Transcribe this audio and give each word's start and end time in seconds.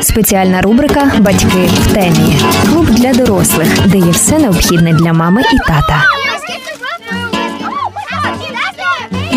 Спеціальна 0.00 0.60
рубрика 0.62 1.12
Батьки 1.18 1.68
в 1.72 1.92
темі. 1.94 2.36
Клуб 2.70 2.86
для 2.86 3.12
дорослих, 3.12 3.88
де 3.88 3.98
є 3.98 4.10
все 4.10 4.38
необхідне 4.38 4.92
для 4.92 5.12
мами 5.12 5.42
і 5.54 5.58
тата. 5.58 6.04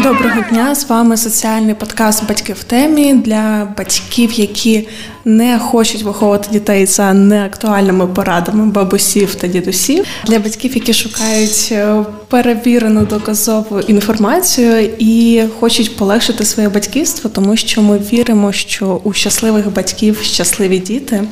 Доброго 0.03 0.41
дня! 0.49 0.75
З 0.75 0.89
вами 0.89 1.17
соціальний 1.17 1.75
подкаст 1.75 2.27
Батьки 2.27 2.53
в 2.53 2.63
темі 2.63 3.13
для 3.13 3.67
батьків, 3.77 4.31
які 4.31 4.87
не 5.25 5.59
хочуть 5.59 6.03
виховувати 6.03 6.49
дітей 6.51 6.85
за 6.85 7.13
неактуальними 7.13 8.07
порадами 8.07 8.65
бабусів 8.65 9.35
та 9.35 9.47
дідусів, 9.47 10.05
для 10.27 10.39
батьків, 10.39 10.75
які 10.75 10.93
шукають 10.93 11.69
е, 11.71 12.03
перевірену 12.27 13.05
доказову 13.05 13.79
інформацію 13.79 14.89
і 14.99 15.43
хочуть 15.59 15.97
полегшити 15.97 16.45
своє 16.45 16.69
батьківство, 16.69 17.29
тому 17.29 17.55
що 17.57 17.81
ми 17.81 17.97
віримо, 17.97 18.51
що 18.51 19.01
у 19.03 19.13
щасливих 19.13 19.73
батьків 19.73 20.19
щасливі 20.23 20.79
діти. 20.79 21.23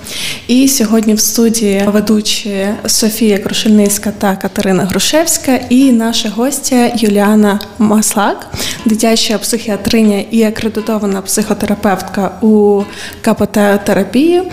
І 0.48 0.68
сьогодні 0.68 1.14
в 1.14 1.20
студії 1.20 1.84
ведучі 1.86 2.68
Софія 2.86 3.38
Крушельницька 3.38 4.14
та 4.18 4.36
Катерина 4.36 4.86
Грушевська, 4.86 5.60
і 5.70 5.92
наша 5.92 6.30
гостя 6.30 6.92
Юліана 6.96 7.60
Маслак, 7.78 8.48
дитяча 8.86 9.38
психіатриня 9.38 10.24
і 10.32 10.44
акредитована 10.44 11.22
психотерапевтка 11.22 12.32
у 12.42 12.82
КПТ 13.22 13.83
терапії 13.84 14.44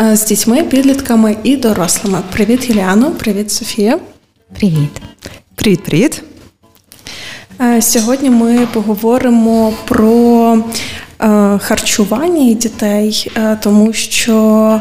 е, 0.00 0.16
з 0.16 0.24
дітьми, 0.24 0.62
підлітками 0.62 1.36
і 1.42 1.56
дорослими. 1.56 2.18
Привіт, 2.32 2.70
Юліано, 2.70 3.10
привіт, 3.10 3.52
Софія. 3.52 3.98
Привіт. 4.58 4.90
Привіт, 5.54 5.82
привіт. 5.82 6.22
Е, 7.60 7.82
сьогодні 7.82 8.30
ми 8.30 8.66
поговоримо 8.72 9.72
про 9.84 10.56
е, 11.20 11.58
харчування 11.58 12.54
дітей, 12.54 13.32
тому 13.62 13.92
що 13.92 14.80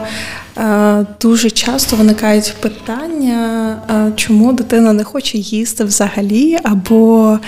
дуже 1.21 1.49
часто 1.49 1.95
виникають 1.95 2.55
питання, 2.59 3.77
чому 4.15 4.53
дитина 4.53 4.93
не 4.93 5.03
хоче 5.03 5.37
їсти 5.37 5.83
взагалі, 5.83 6.57
або 6.63 7.39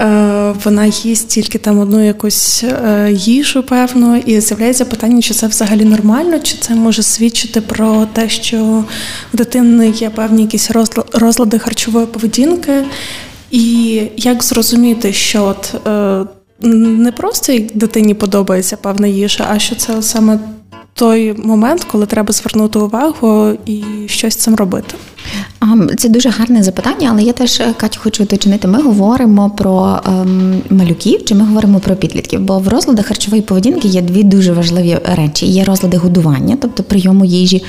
Е, 0.00 0.54
вона 0.64 0.86
їсть 0.86 1.28
тільки 1.28 1.58
там 1.58 1.78
одну 1.78 2.06
якусь 2.06 2.64
е, 2.64 3.12
їжу, 3.12 3.62
певно, 3.62 4.16
і 4.16 4.40
з'являється 4.40 4.84
питання, 4.84 5.22
чи 5.22 5.34
це 5.34 5.46
взагалі 5.46 5.84
нормально, 5.84 6.38
чи 6.38 6.56
це 6.60 6.74
може 6.74 7.02
свідчити 7.02 7.60
про 7.60 8.06
те, 8.12 8.28
що 8.28 8.84
в 9.32 9.36
дитини 9.36 9.88
є 9.88 10.10
певні 10.10 10.42
якісь 10.42 10.70
розлади 11.12 11.58
харчової 11.58 12.06
поведінки, 12.06 12.84
і 13.50 14.02
як 14.16 14.42
зрозуміти, 14.42 15.12
що 15.12 15.44
от 15.44 15.86
е, 15.86 16.24
не 16.68 17.12
просто 17.12 17.58
дитині 17.74 18.14
подобається 18.14 18.76
певна 18.76 19.06
їжа, 19.06 19.46
а 19.50 19.58
що 19.58 19.74
це 19.74 20.02
саме 20.02 20.38
той 21.00 21.34
момент, 21.46 21.84
коли 21.84 22.06
треба 22.06 22.32
звернути 22.32 22.78
увагу 22.78 23.52
і 23.66 23.84
щось 24.06 24.36
цим 24.36 24.54
робити. 24.54 24.94
Це 25.98 26.08
дуже 26.08 26.28
гарне 26.28 26.62
запитання, 26.62 27.08
але 27.12 27.22
я 27.22 27.32
теж 27.32 27.60
е, 27.60 27.74
Катю 27.76 28.00
хочу 28.02 28.22
уточнити. 28.22 28.68
Ми 28.68 28.82
говоримо 28.82 29.50
про 29.50 30.00
ем, 30.06 30.62
малюків 30.70 31.24
чи 31.24 31.34
ми 31.34 31.44
говоримо 31.44 31.80
про 31.80 31.96
підлітків? 31.96 32.40
Бо 32.40 32.58
в 32.58 32.68
розладах 32.68 33.06
харчової 33.06 33.42
поведінки 33.42 33.88
є 33.88 34.02
дві 34.02 34.22
дуже 34.22 34.52
важливі 34.52 34.98
речі: 35.16 35.46
є 35.46 35.64
розлади 35.64 35.96
годування, 35.96 36.56
тобто 36.60 36.82
прийому 36.82 37.24
їжі, 37.24 37.64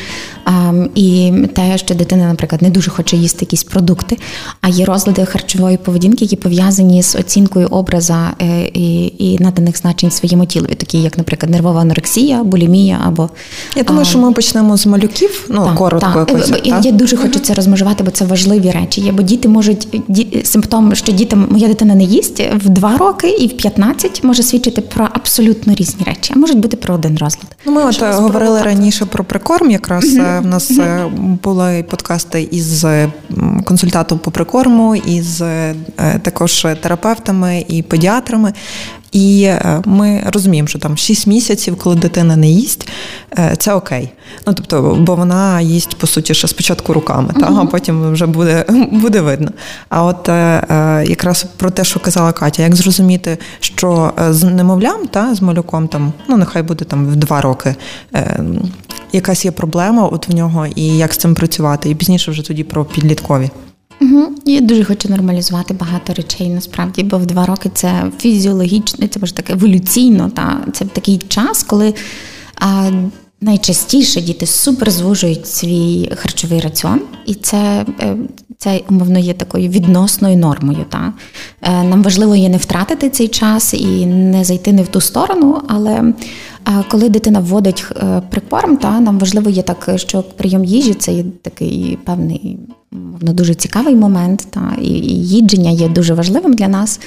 ем, 0.47 0.89
і 0.95 1.33
те, 1.53 1.77
що 1.77 1.95
дитина, 1.95 2.27
наприклад, 2.27 2.61
не 2.61 2.69
дуже 2.69 2.91
хоче 2.91 3.17
їсти 3.17 3.37
якісь 3.41 3.63
продукти. 3.63 4.17
А 4.61 4.69
є 4.69 4.85
розлади 4.85 5.25
харчової 5.25 5.77
поведінки, 5.77 6.25
які 6.25 6.35
пов'язані 6.35 7.03
з 7.03 7.15
оцінкою 7.15 7.67
образа 7.67 8.33
е, 8.41 8.61
і 8.73 9.13
і 9.17 9.37
наданих 9.39 9.77
значень 9.77 10.11
своєму 10.11 10.45
тілові, 10.45 10.75
такі 10.75 11.01
як, 11.01 11.17
наприклад, 11.17 11.51
нервова 11.51 11.81
анорексія, 11.81 12.43
булімія 12.43 13.01
або 13.07 13.29
я 13.75 13.83
думаю, 13.83 14.05
що 14.05 14.19
ми 14.19 14.31
почнемо 14.31 14.77
з 14.77 14.85
малюків. 14.85 15.45
Ну 15.49 15.65
так, 15.65 15.75
коротко 15.75 16.25
так. 16.25 16.29
якось. 16.29 16.51
Я, 16.63 16.81
я 16.83 16.91
дуже 16.91 17.17
хочу 17.17 17.39
це 17.41 17.53
розмежувати, 17.53 18.03
бо 18.03 18.11
це 18.11 18.25
важливі 18.25 18.71
речі. 18.71 19.01
Є, 19.01 19.11
бо 19.11 19.21
діти 19.21 19.47
можуть 19.47 19.87
ді, 20.07 20.41
симптом, 20.43 20.95
що 20.95 21.11
дітям 21.11 21.47
моя 21.49 21.67
дитина 21.67 21.95
не 21.95 22.03
їсть 22.03 22.43
в 22.55 22.69
2 22.69 22.97
роки 22.97 23.29
і 23.29 23.47
в 23.47 23.57
15 23.57 24.23
може 24.23 24.43
свідчити 24.43 24.81
про 24.81 25.07
абсолютно 25.13 25.73
різні 25.73 26.05
речі, 26.05 26.33
а 26.35 26.39
можуть 26.39 26.59
бути 26.59 26.77
про 26.77 26.95
один 26.95 27.17
розлад. 27.17 27.55
Ну, 27.65 27.71
ми 27.71 27.83
от 27.83 28.01
говорили 28.01 28.61
раніше 28.61 29.05
про 29.05 29.23
прикорм. 29.23 29.71
Якраз 29.71 30.03
mm-hmm. 30.03 30.41
в 30.41 30.45
нас 30.45 30.71
mm-hmm. 30.71 31.37
були 31.43 31.83
подкасти 31.89 32.47
із 32.51 32.85
консультантом 33.63 34.19
по 34.19 34.31
прикорму, 34.31 34.95
із 34.95 35.43
також 36.21 36.67
терапевтами 36.81 37.65
і 37.67 37.81
педіатрами. 37.81 38.53
І 39.11 39.43
е, 39.43 39.81
ми 39.85 40.23
розуміємо, 40.33 40.67
що 40.67 40.79
там 40.79 40.97
6 40.97 41.27
місяців, 41.27 41.75
коли 41.75 41.95
дитина 41.95 42.35
не 42.35 42.47
їсть, 42.47 42.89
е, 43.39 43.55
це 43.57 43.73
окей. 43.73 44.09
Ну 44.47 44.53
тобто, 44.53 44.97
бо 44.99 45.15
вона 45.15 45.61
їсть 45.61 45.95
по 45.95 46.07
суті 46.07 46.33
ще 46.33 46.47
спочатку 46.47 46.93
руками, 46.93 47.29
uh-huh. 47.33 47.39
та, 47.39 47.61
а 47.61 47.65
потім 47.65 48.11
вже 48.11 48.25
буде 48.25 48.65
буде 48.91 49.21
видно. 49.21 49.51
А 49.89 50.03
от 50.03 50.29
е, 50.29 51.05
якраз 51.07 51.45
про 51.57 51.71
те, 51.71 51.83
що 51.83 51.99
казала 51.99 52.31
Катя, 52.31 52.63
як 52.63 52.75
зрозуміти, 52.75 53.37
що 53.59 54.13
з 54.29 54.43
немовлям 54.43 55.07
та 55.07 55.35
з 55.35 55.41
малюком 55.41 55.87
там, 55.87 56.13
ну 56.27 56.37
нехай 56.37 56.63
буде 56.63 56.85
там 56.85 57.07
в 57.07 57.15
два 57.15 57.41
роки. 57.41 57.75
Якась 59.13 59.45
є 59.45 59.51
проблема 59.51 60.07
от 60.07 60.27
в 60.27 60.35
нього, 60.35 60.67
і 60.75 60.85
як 60.85 61.13
з 61.13 61.17
цим 61.17 61.35
працювати, 61.35 61.89
і 61.89 61.95
пізніше 61.95 62.31
вже 62.31 62.47
тоді 62.47 62.63
про 62.63 62.85
підліткові. 62.85 63.49
Угу. 64.01 64.35
Я 64.45 64.61
дуже 64.61 64.83
хочу 64.83 65.09
нормалізувати 65.09 65.73
багато 65.73 66.13
речей 66.13 66.49
насправді, 66.49 67.03
бо 67.03 67.17
в 67.17 67.25
два 67.25 67.45
роки 67.45 67.71
це 67.73 68.11
фізіологічно, 68.19 69.07
це 69.07 69.19
може 69.19 69.33
так 69.33 69.49
еволюційно. 69.49 70.29
Та 70.29 70.57
це 70.73 70.85
такий 70.85 71.17
час, 71.17 71.63
коли 71.63 71.93
а, 72.55 72.91
найчастіше 73.41 74.21
діти 74.21 74.45
супер 74.45 74.91
звужують 74.91 75.47
свій 75.47 76.11
харчовий 76.15 76.59
раціон, 76.59 77.01
і 77.25 77.33
це 77.33 77.85
е, 77.99 78.15
це 78.57 78.81
умовно 78.89 79.19
є 79.19 79.33
такою 79.33 79.69
відносною 79.69 80.37
нормою. 80.37 80.85
Та? 80.89 81.13
Е, 81.61 81.83
нам 81.83 82.03
важливо 82.03 82.35
є 82.35 82.49
не 82.49 82.57
втратити 82.57 83.09
цей 83.09 83.27
час 83.27 83.73
і 83.73 84.05
не 84.05 84.43
зайти 84.43 84.73
не 84.73 84.83
в 84.83 84.87
ту 84.87 85.01
сторону, 85.01 85.61
але 85.67 86.13
коли 86.91 87.09
дитина 87.09 87.39
вводить 87.39 87.85
е, 87.95 88.21
прикорм, 88.29 88.77
та 88.77 88.99
нам 88.99 89.19
важливо 89.19 89.49
є 89.49 89.61
так, 89.61 89.89
що 89.95 90.23
прийом 90.23 90.65
їжі 90.65 90.93
це 90.93 91.13
є 91.13 91.23
такий 91.41 91.97
певний 92.05 92.59
ну, 93.21 93.33
дуже 93.33 93.55
цікавий 93.55 93.95
момент. 93.95 94.47
Та 94.49 94.75
і 94.81 94.89
їдження 95.13 95.69
є 95.69 95.89
дуже 95.89 96.13
важливим 96.13 96.53
для 96.53 96.67
нас. 96.67 96.99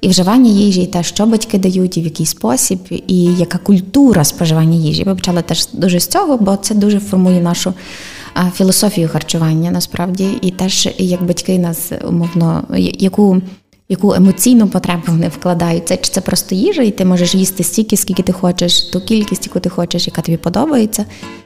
І 0.00 0.08
вживання 0.08 0.50
їжі, 0.50 0.82
і 0.82 0.86
те, 0.86 1.02
що 1.02 1.26
батьки 1.26 1.58
дають, 1.58 1.96
і 1.96 2.00
в 2.00 2.04
який 2.04 2.26
спосіб, 2.26 2.78
і 3.06 3.24
яка 3.24 3.58
культура 3.58 4.24
споживання 4.24 4.76
їжі. 4.76 5.04
Ми 5.04 5.14
почали 5.14 5.42
теж 5.42 5.68
дуже 5.72 6.00
з 6.00 6.06
цього, 6.06 6.36
бо 6.36 6.56
це 6.56 6.74
дуже 6.74 7.00
формує 7.00 7.40
нашу 7.40 7.74
філософію 8.54 9.08
харчування 9.08 9.70
насправді, 9.70 10.28
і 10.42 10.50
теж 10.50 10.88
як 10.98 11.22
батьки 11.22 11.58
нас 11.58 11.92
умовно, 12.08 12.64
яку 12.98 13.42
яку 13.90 14.14
емоційну 14.14 14.68
потребу 14.68 15.02
вони 15.06 15.28
вкладають. 15.28 15.88
Це 15.88 15.96
чи 15.96 16.12
це 16.12 16.20
просто 16.20 16.54
їжа, 16.54 16.82
і 16.82 16.90
ти 16.90 17.04
можеш 17.04 17.34
їсти 17.34 17.64
стільки, 17.64 17.96
скільки 17.96 18.22
ти 18.22 18.32
хочеш, 18.32 18.82
ту 18.82 19.00
кількість, 19.00 19.46
яку 19.46 19.60
ти 19.60 19.68
хочеш, 19.68 20.06
яка 20.06 20.22
тобі 20.22 20.38
подобається. 20.38 21.04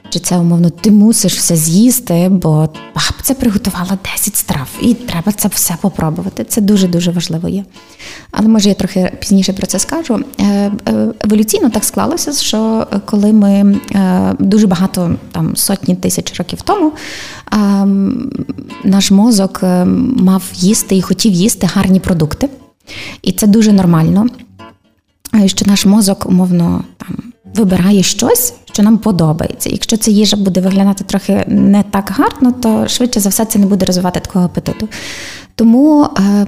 Чи 0.09 0.19
це 0.19 0.37
умовно 0.37 0.69
ти 0.69 0.91
мусиш 0.91 1.37
все 1.37 1.55
з'їсти, 1.55 2.27
бо 2.31 2.69
бабця 2.95 3.33
приготувала 3.33 3.97
10 4.13 4.35
страв, 4.35 4.67
і 4.81 4.93
треба 4.93 5.31
це 5.31 5.47
все 5.47 5.75
попробувати. 5.81 6.43
Це 6.43 6.61
дуже-дуже 6.61 7.11
важливо 7.11 7.49
є. 7.49 7.65
Але 8.31 8.47
може 8.47 8.69
я 8.69 8.75
трохи 8.75 9.11
пізніше 9.19 9.53
про 9.53 9.67
це 9.67 9.79
скажу. 9.79 10.19
Е, 10.39 10.43
е, 10.45 10.71
еволюційно 11.25 11.69
так 11.69 11.83
склалося, 11.83 12.33
що 12.33 12.87
коли 13.05 13.33
ми 13.33 13.79
е, 13.95 14.33
дуже 14.39 14.67
багато 14.67 15.15
там 15.31 15.55
сотні 15.55 15.95
тисяч 15.95 16.39
років 16.39 16.61
тому 16.61 16.91
наш 18.83 19.11
мозок 19.11 19.63
мав 20.17 20.43
їсти 20.53 20.95
і 20.95 21.01
хотів 21.01 21.33
їсти 21.33 21.69
гарні 21.73 21.99
продукти. 21.99 22.49
І 23.21 23.31
це 23.31 23.47
дуже 23.47 23.73
нормально, 23.73 24.27
що 25.45 25.65
наш 25.65 25.85
мозок, 25.85 26.25
умовно, 26.25 26.83
там 26.97 27.17
вибирає 27.55 28.03
щось, 28.03 28.53
що 28.73 28.83
нам 28.83 28.97
подобається. 28.97 29.69
Якщо 29.69 29.97
ця 29.97 30.11
їжа 30.11 30.37
буде 30.37 30.61
виглядати 30.61 31.03
трохи 31.03 31.45
не 31.47 31.83
так 31.83 32.11
гарно, 32.15 32.51
то 32.51 32.87
швидше 32.87 33.19
за 33.19 33.29
все 33.29 33.45
це 33.45 33.59
не 33.59 33.65
буде 33.65 33.85
розвивати 33.85 34.19
такого 34.19 34.45
апетиту. 34.45 34.87
Тому 35.55 36.03
е, 36.03 36.45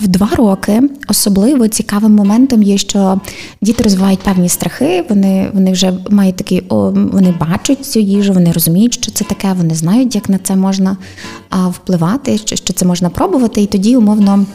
в 0.00 0.08
два 0.08 0.28
роки 0.36 0.82
особливо 1.08 1.68
цікавим 1.68 2.14
моментом 2.14 2.62
є, 2.62 2.78
що 2.78 3.20
діти 3.62 3.82
розвивають 3.82 4.20
певні 4.20 4.48
страхи, 4.48 5.04
вони 5.08 5.50
вони 5.52 5.72
вже 5.72 5.92
мають 6.10 6.36
такий, 6.36 6.62
о, 6.68 6.90
вони 6.90 7.34
бачать 7.40 7.86
цю 7.86 8.00
їжу, 8.00 8.32
вони 8.32 8.52
розуміють, 8.52 8.94
що 8.94 9.12
це 9.12 9.24
таке, 9.24 9.52
вони 9.52 9.74
знають, 9.74 10.14
як 10.14 10.28
на 10.28 10.38
це 10.38 10.56
можна 10.56 10.96
впливати, 11.70 12.38
що, 12.38 12.56
що 12.56 12.72
це 12.72 12.86
можна 12.86 13.10
пробувати, 13.10 13.62
і 13.62 13.66
тоді 13.66 13.96
умовно. 13.96 14.46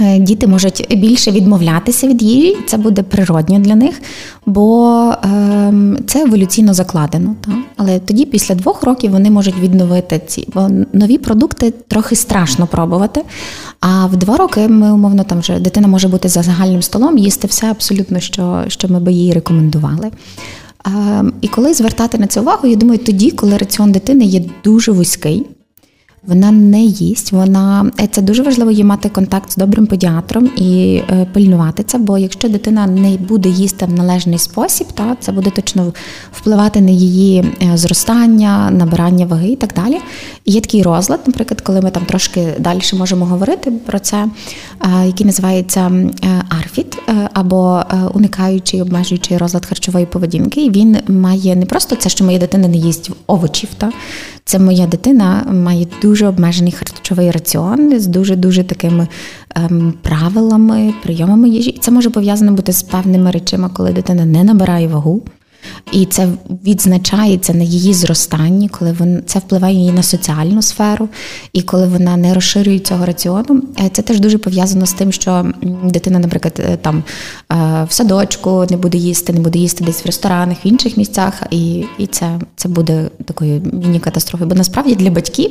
Е, 0.00 0.18
діти 0.18 0.46
можуть 0.46 0.86
більше 0.90 1.30
відмовлятися 1.30 2.08
від 2.08 2.22
їжі, 2.22 2.56
це 2.66 2.76
буде 2.76 3.02
природньо 3.02 3.58
для 3.58 3.74
них, 3.74 4.02
бо 4.46 4.90
е, 5.24 5.72
це 6.06 6.22
еволюційно 6.22 6.74
закладено. 6.74 7.34
Так? 7.44 7.54
Але 7.76 7.98
тоді, 7.98 8.24
після 8.24 8.54
двох 8.54 8.82
років, 8.82 9.10
вони 9.10 9.30
можуть 9.30 9.58
відновити 9.58 10.20
ці 10.26 10.48
бо 10.54 10.68
нові 10.92 11.18
продукти 11.18 11.74
трохи 11.88 12.16
страшно 12.16 12.66
пробувати. 12.66 13.22
А 13.80 14.06
в 14.06 14.16
два 14.16 14.36
роки 14.36 14.68
ми 14.68 14.92
умовно 14.92 15.24
там 15.24 15.40
вже 15.40 15.60
дитина 15.60 15.88
може 15.88 16.08
бути 16.08 16.28
за 16.28 16.42
загальним 16.42 16.82
столом, 16.82 17.18
їсти 17.18 17.46
все 17.46 17.70
абсолютно, 17.70 18.20
що, 18.20 18.64
що 18.68 18.88
ми 18.88 19.00
би 19.00 19.12
їй 19.12 19.32
рекомендували. 19.32 20.10
Е, 20.86 21.24
і 21.40 21.48
коли 21.48 21.74
звертати 21.74 22.18
на 22.18 22.26
це 22.26 22.40
увагу, 22.40 22.68
я 22.68 22.76
думаю, 22.76 22.98
тоді, 22.98 23.30
коли 23.30 23.56
раціон 23.56 23.92
дитини 23.92 24.24
є 24.24 24.44
дуже 24.64 24.92
вузький. 24.92 25.46
Вона 26.28 26.50
не 26.50 26.82
їсть. 26.82 27.32
Вона 27.32 27.90
е, 28.00 28.06
це 28.06 28.22
дуже 28.22 28.42
важливо 28.42 28.70
є 28.70 28.84
мати 28.84 29.08
контакт 29.08 29.50
з 29.50 29.56
добрим 29.56 29.86
педіатром 29.86 30.50
і 30.56 31.02
е, 31.10 31.26
пильнувати 31.32 31.82
це. 31.82 31.98
Бо 31.98 32.18
якщо 32.18 32.48
дитина 32.48 32.86
не 32.86 33.16
буде 33.16 33.48
їсти 33.48 33.86
в 33.86 33.92
належний 33.92 34.38
спосіб, 34.38 34.86
та 34.94 35.16
це 35.20 35.32
буде 35.32 35.50
точно 35.50 35.92
впливати 36.32 36.80
на 36.80 36.90
її 36.90 37.44
е, 37.62 37.76
зростання, 37.76 38.70
набирання 38.70 39.26
ваги 39.26 39.48
і 39.48 39.56
так 39.56 39.74
далі. 39.74 39.98
І 40.44 40.52
Є 40.52 40.60
такий 40.60 40.82
розлад, 40.82 41.20
наприклад, 41.26 41.60
коли 41.60 41.80
ми 41.80 41.90
там 41.90 42.04
трошки 42.04 42.48
далі 42.58 42.80
можемо 42.92 43.26
говорити 43.26 43.70
про 43.70 43.98
це, 43.98 44.28
який 45.06 45.26
називається 45.26 45.92
арфіт 46.48 46.98
або 47.32 47.82
уникаючий 48.14 48.82
обмежуючий 48.82 49.36
розлад 49.36 49.66
харчової 49.66 50.06
поведінки. 50.06 50.64
І 50.64 50.70
він 50.70 50.96
має 51.08 51.56
не 51.56 51.66
просто 51.66 51.96
це, 51.96 52.08
що 52.08 52.24
моя 52.24 52.38
дитина 52.38 52.68
не 52.68 52.76
їсть 52.76 53.10
овочів, 53.26 53.68
та 53.78 53.92
це 54.44 54.58
моя 54.58 54.86
дитина 54.86 55.46
має 55.52 55.86
дуже 56.02 56.26
обмежений 56.26 56.72
харчовий 56.72 57.30
раціон 57.30 58.00
з 58.00 58.06
дуже 58.06 58.36
дуже 58.36 58.64
такими 58.64 59.08
ем, 59.54 59.94
правилами, 60.02 60.94
прийомами 61.02 61.48
їжі. 61.48 61.70
І 61.70 61.78
це 61.78 61.90
може 61.90 62.10
пов'язано 62.10 62.52
бути 62.52 62.72
з 62.72 62.82
певними 62.82 63.30
речами, 63.30 63.70
коли 63.72 63.92
дитина 63.92 64.24
не 64.24 64.44
набирає 64.44 64.88
вагу. 64.88 65.22
І 65.92 66.06
це 66.06 66.28
відзначається 66.66 67.54
на 67.54 67.64
її 67.64 67.94
зростанні, 67.94 68.68
коли 68.68 68.92
вон, 68.92 69.22
це 69.26 69.38
впливає 69.38 69.74
її 69.74 69.92
на 69.92 70.02
соціальну 70.02 70.62
сферу, 70.62 71.08
і 71.52 71.62
коли 71.62 71.86
вона 71.86 72.16
не 72.16 72.34
розширює 72.34 72.78
цього 72.78 73.06
раціону. 73.06 73.62
Е, 73.80 73.90
це 73.92 74.02
теж 74.02 74.20
дуже 74.20 74.38
пов'язано 74.38 74.86
з 74.86 74.92
тим, 74.92 75.12
що 75.12 75.46
дитина, 75.84 76.18
наприклад, 76.18 76.60
е, 76.60 76.76
там 76.76 77.04
е, 77.52 77.86
в 77.88 77.92
садочку 77.92 78.66
не 78.70 78.76
буде 78.76 78.98
їсти, 78.98 79.32
не 79.32 79.40
буде 79.40 79.58
їсти 79.58 79.84
десь 79.84 80.04
в 80.04 80.06
ресторанах, 80.06 80.64
в 80.64 80.66
інших 80.66 80.96
місцях, 80.96 81.42
і 81.50 81.84
і 81.98 82.06
це 82.06 82.40
це 82.56 82.68
буде 82.68 83.10
такою 83.24 83.62
міні-катастрофою. 83.72 84.48
Бо 84.50 84.54
насправді 84.54 84.94
для 84.94 85.10
батьків, 85.10 85.50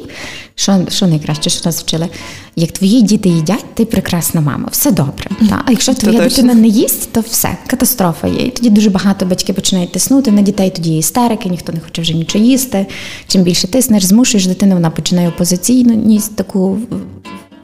що 0.55 0.85
що 0.89 1.07
найкраще, 1.07 1.49
що 1.49 1.61
нас 1.65 1.81
вчили, 1.81 2.07
як 2.55 2.71
твої 2.71 3.01
діти 3.01 3.29
їдять, 3.29 3.65
ти 3.73 3.85
прекрасна 3.85 4.41
мама, 4.41 4.69
все 4.71 4.91
добре. 4.91 5.29
Та? 5.49 5.61
А 5.65 5.71
якщо 5.71 5.93
твоя 5.93 6.19
дитина 6.19 6.53
не 6.53 6.67
їсть, 6.67 7.09
то 7.11 7.21
все, 7.21 7.57
катастрофа 7.67 8.27
є. 8.27 8.41
І 8.45 8.49
тоді 8.49 8.69
дуже 8.69 8.89
багато 8.89 9.25
батьки 9.25 9.53
починають 9.53 9.91
тиснути 9.97 10.31
на 10.31 10.41
дітей, 10.41 10.69
тоді 10.69 10.97
істерики, 10.97 11.49
ніхто 11.49 11.73
не 11.73 11.79
хоче 11.79 12.01
вже 12.01 12.13
нічого 12.13 12.45
їсти. 12.45 12.85
Чим 13.27 13.41
більше 13.41 13.67
тиснеш, 13.67 14.03
змушуєш 14.03 14.47
дитину, 14.47 14.73
вона 14.73 14.89
починає 14.89 15.29
опозиційність 15.29 16.35
таку 16.35 16.77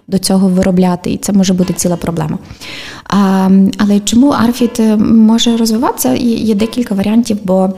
до 0.07 0.19
цього 0.19 0.47
виробляти, 0.47 1.11
і 1.11 1.17
це 1.17 1.33
може 1.33 1.53
бути 1.53 1.73
ціла 1.73 1.95
проблема. 1.95 2.37
А, 3.03 3.49
Але 3.77 3.99
чому 3.99 4.29
арфіт 4.29 4.79
може 4.99 5.57
розвиватися? 5.57 6.13
Є 6.13 6.55
декілька 6.55 6.95
варіантів, 6.95 7.37
бо 7.43 7.69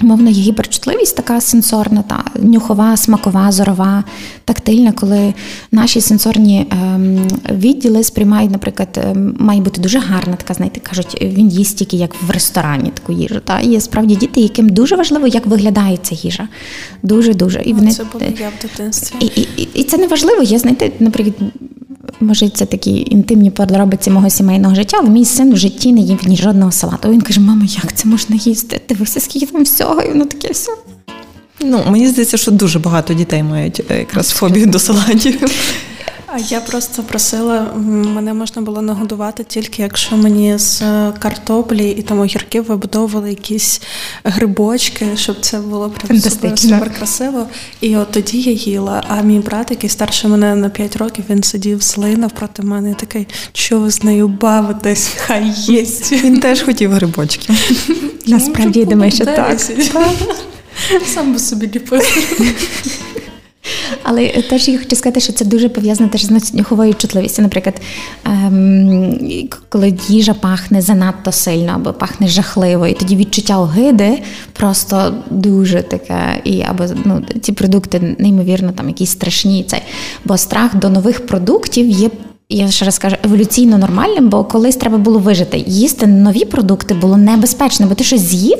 Мовно, 0.00 0.30
є 0.30 0.42
гіперчутливість 0.42 1.16
така 1.16 1.40
сенсорна, 1.40 2.02
та 2.02 2.24
нюхова, 2.34 2.96
смакова, 2.96 3.52
зорова, 3.52 4.04
тактильна, 4.44 4.92
коли 4.92 5.34
наші 5.72 6.00
сенсорні 6.00 6.66
ем, 6.70 7.28
відділи 7.50 8.04
сприймають, 8.04 8.50
наприклад, 8.50 8.88
ем, 9.04 9.36
має 9.38 9.60
бути 9.60 9.80
дуже 9.80 9.98
гарна, 9.98 10.36
така, 10.36 10.54
знаєте, 10.54 10.80
кажуть, 10.80 11.18
він 11.22 11.48
їсть 11.48 11.78
тільки 11.78 11.96
як 11.96 12.22
в 12.22 12.30
ресторані 12.30 12.90
таку 12.90 13.12
їжу. 13.12 13.40
Та 13.44 13.60
є 13.60 13.80
справді 13.80 14.16
діти, 14.16 14.40
яким 14.40 14.68
дуже 14.68 14.96
важливо, 14.96 15.26
як 15.26 15.46
виглядає 15.46 15.98
ця 16.02 16.14
їжа. 16.14 16.48
Дуже 17.02 17.34
дуже. 17.34 17.62
І 17.62 17.72
вони 17.72 17.90
це 17.90 18.04
було 18.12 18.24
я 18.40 18.48
в 18.48 18.62
дитинстві. 18.62 19.16
І, 19.20 19.26
і, 19.40 19.48
і, 19.56 19.68
і 19.74 19.84
це 19.84 19.98
не 19.98 20.06
важливо. 20.06 20.42
Я 20.42 20.58
знаєте, 20.58 20.90
наприклад, 21.00 21.34
може, 22.20 22.48
це 22.48 22.66
такі 22.66 23.06
інтимні 23.10 23.50
подробиці 23.50 24.10
мого 24.10 24.30
сімейного 24.30 24.74
життя, 24.74 24.96
але 25.00 25.10
мій 25.10 25.24
син 25.24 25.54
в 25.54 25.56
житті 25.56 25.92
не 25.92 26.00
їв 26.00 26.18
ні 26.26 26.36
жодного 26.36 26.72
салату. 26.72 27.10
Він 27.10 27.20
каже: 27.20 27.40
Мамо, 27.40 27.64
як 27.82 27.96
це 27.96 28.08
можна 28.08 28.36
їсти? 28.36 28.80
Дивися, 28.88 29.20
скільки 29.20 29.46
там 29.46 29.62
всього, 29.62 30.02
і 30.02 30.08
воно 30.08 30.24
таке 30.24 30.52
все. 30.52 30.72
Ну, 31.60 31.84
мені 31.90 32.08
здається, 32.08 32.36
що 32.36 32.50
дуже 32.50 32.78
багато 32.78 33.14
дітей 33.14 33.42
мають 33.42 33.82
е, 33.90 33.98
якраз 33.98 34.30
фобію 34.30 34.66
до 34.66 34.78
салатів. 34.78 35.40
А 36.34 36.38
я 36.38 36.60
просто 36.60 37.02
просила, 37.02 37.72
мене 38.14 38.34
можна 38.34 38.62
було 38.62 38.82
нагодувати 38.82 39.44
тільки 39.44 39.82
якщо 39.82 40.16
мені 40.16 40.58
з 40.58 40.80
картоплі 41.18 41.90
і 41.90 42.02
там 42.02 42.20
огірків 42.20 42.64
вибудовували 42.64 43.30
якісь 43.30 43.80
грибочки, 44.24 45.06
щоб 45.16 45.36
це 45.40 45.58
було 45.58 45.90
прям 45.90 46.20
супер, 46.20 46.58
супер 46.58 46.94
красиво. 46.94 47.46
І 47.80 47.96
от 47.96 48.10
тоді 48.10 48.40
я 48.40 48.52
їла. 48.52 49.02
А 49.08 49.22
мій 49.22 49.38
брат, 49.38 49.70
який 49.70 49.90
старше 49.90 50.28
мене 50.28 50.54
на 50.54 50.68
5 50.68 50.96
років, 50.96 51.24
він 51.30 51.42
сидів 51.42 51.82
слинав 51.82 52.30
проти 52.30 52.62
мене 52.62 52.90
і 52.90 52.94
такий, 52.94 53.28
що 53.52 53.80
ви 53.80 53.90
з 53.90 54.02
нею 54.02 54.28
бавитесь, 54.28 55.10
хай 55.16 55.52
єсть. 55.56 56.12
Він 56.12 56.40
теж 56.40 56.62
хотів 56.62 56.92
грибочки. 56.92 57.52
Насправді 58.26 58.84
думаю, 58.84 59.10
що 59.12 59.24
так. 59.24 59.60
Сам 61.14 61.32
би 61.32 61.38
собі 61.38 61.70
ліпив. 61.74 62.02
Але 64.02 64.28
теж 64.28 64.68
я 64.68 64.78
хочу 64.78 64.96
сказати, 64.96 65.20
що 65.20 65.32
це 65.32 65.44
дуже 65.44 65.68
пов'язано 65.68 66.08
теж 66.08 66.24
з 66.24 66.54
нюховою 66.54 66.94
чутливістю. 66.94 67.42
Наприклад, 67.42 67.80
ем, 68.24 69.18
коли 69.68 69.94
їжа 70.08 70.34
пахне 70.34 70.82
занадто 70.82 71.32
сильно 71.32 71.72
або 71.74 71.92
пахне 71.92 72.28
жахливо, 72.28 72.86
і 72.86 72.94
тоді 72.94 73.16
відчуття 73.16 73.58
огиди 73.58 74.22
просто 74.52 75.14
дуже 75.30 75.82
таке. 75.82 76.40
І 76.44 76.62
або 76.62 76.84
ну, 77.04 77.22
ці 77.40 77.52
продукти 77.52 78.16
неймовірно 78.18 78.72
там 78.72 78.88
якісь 78.88 79.10
страшні. 79.10 79.64
Цей. 79.64 79.80
Бо 80.24 80.36
страх 80.36 80.76
до 80.76 80.90
нових 80.90 81.26
продуктів 81.26 81.88
є. 81.88 82.10
Я 82.48 82.70
ще 82.70 82.84
раз 82.84 82.98
кажу, 82.98 83.16
еволюційно 83.24 83.78
нормальним, 83.78 84.28
бо 84.28 84.44
колись 84.44 84.76
треба 84.76 84.98
було 84.98 85.18
вижити. 85.18 85.64
Їсти 85.66 86.06
нові 86.06 86.44
продукти 86.44 86.94
було 86.94 87.16
небезпечно, 87.16 87.86
бо 87.86 87.94
ти 87.94 88.04
щось 88.04 88.20
з'їв, 88.20 88.58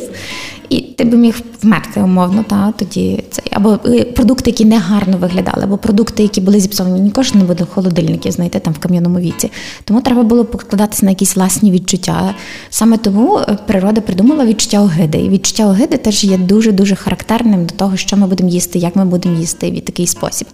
і 0.72 0.80
ти 0.80 1.04
би 1.04 1.16
міг 1.16 1.40
вмерти 1.62 2.00
умовно, 2.00 2.44
та 2.48 2.72
тоді 2.78 3.24
це 3.30 3.42
або 3.50 3.78
е, 3.86 4.04
продукти, 4.04 4.50
які 4.50 4.64
не 4.64 4.78
гарно 4.78 5.16
виглядали, 5.18 5.64
або 5.64 5.78
продукти, 5.78 6.22
які 6.22 6.40
були 6.40 6.60
зіпсовані, 6.60 7.00
ніколи 7.00 7.26
не 7.34 7.44
буде 7.44 7.64
холодильники, 7.64 8.32
знаєте, 8.32 8.60
там 8.60 8.72
в 8.72 8.78
кам'яному 8.78 9.18
віці. 9.18 9.50
Тому 9.84 10.00
треба 10.00 10.22
було 10.22 10.44
покладатися 10.44 11.04
на 11.06 11.10
якісь 11.10 11.36
власні 11.36 11.70
відчуття. 11.70 12.34
Саме 12.70 12.96
тому 12.96 13.38
е, 13.38 13.58
природа 13.66 14.00
придумала 14.00 14.46
відчуття 14.46 14.80
огиди. 14.80 15.18
І 15.18 15.28
відчуття 15.28 15.66
огиди 15.66 15.96
теж 15.96 16.24
є 16.24 16.38
дуже 16.38 16.72
дуже 16.72 16.94
характерним 16.94 17.66
до 17.66 17.74
того, 17.74 17.96
що 17.96 18.16
ми 18.16 18.26
будемо 18.26 18.50
їсти, 18.50 18.78
як 18.78 18.96
ми 18.96 19.04
будемо 19.04 19.38
їсти 19.38 19.70
в 19.70 19.80
такий 19.80 20.06
спосіб. 20.06 20.48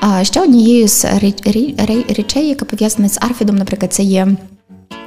А 0.00 0.24
ще 0.24 0.42
однією 0.42 0.88
з 0.88 1.04
речей, 2.08 2.48
яка 2.48 2.64
пов'язана 2.64 3.08
з 3.08 3.18
арфідом, 3.20 3.56
наприклад, 3.56 3.92
це 3.92 4.02
є. 4.02 4.28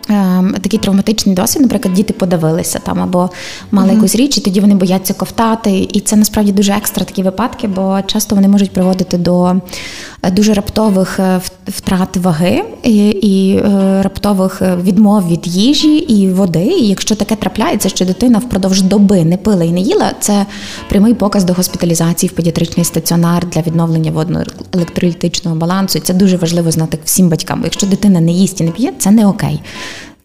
Ем, 0.10 0.56
такий 0.62 0.80
травматичний 0.80 1.36
досвід, 1.36 1.62
наприклад, 1.62 1.94
діти 1.94 2.14
подавилися 2.14 2.80
там 2.80 3.02
або 3.02 3.30
мали 3.72 3.90
mm-hmm. 3.90 3.96
якусь 3.96 4.16
річ, 4.16 4.38
і 4.38 4.42
тоді 4.42 4.60
вони 4.60 4.76
бояться 4.76 5.14
ковтати. 5.14 5.90
І 5.94 6.00
це 6.00 6.16
насправді 6.16 6.52
дуже 6.52 6.74
екстра 6.74 7.06
такі 7.06 7.24
випадки, 7.24 7.68
бо 7.68 8.00
часто 8.06 8.36
вони 8.36 8.48
можуть 8.48 8.72
приводити 8.72 9.18
до 9.18 9.56
дуже 10.32 10.54
раптових 10.54 11.20
е, 11.20 11.42
втрат 11.68 12.18
ваги 12.18 12.64
і, 12.84 13.08
і 13.10 13.58
е, 13.58 14.02
раптових 14.02 14.62
відмов 14.62 15.28
від 15.28 15.48
їжі 15.48 15.96
і 15.98 16.30
води. 16.30 16.64
І 16.64 16.88
якщо 16.88 17.16
таке 17.16 17.36
трапляється, 17.36 17.90
що 17.90 18.06
дитина 18.06 18.40
впродовж 18.40 18.82
доби 18.82 19.26
не 19.26 19.38
пила 19.38 19.64
і 19.64 19.72
не 19.72 19.80
їла, 19.80 20.12
це 20.20 20.46
прямий 20.90 21.14
показ 21.14 21.44
до 21.44 21.54
госпіталізації 21.54 22.30
в 22.30 22.36
педіатричний 22.36 22.86
стаціонар 22.86 23.48
для 23.48 23.62
відновлення 23.62 24.12
водно-електролітичного 24.12 25.56
балансу. 25.56 25.98
І 25.98 26.02
це 26.02 26.14
дуже 26.14 26.38
важливо 26.38 26.72
знати 26.72 27.00
всім 27.04 27.30
батькам. 27.30 27.62
Якщо 27.64 27.88
дитина 27.88 28.22
не 28.22 28.32
їсть 28.32 28.62
і 28.62 28.64
не 28.64 28.72
п'є, 28.72 28.94
це 29.00 29.12
не 29.12 29.28
окей. 29.28 29.62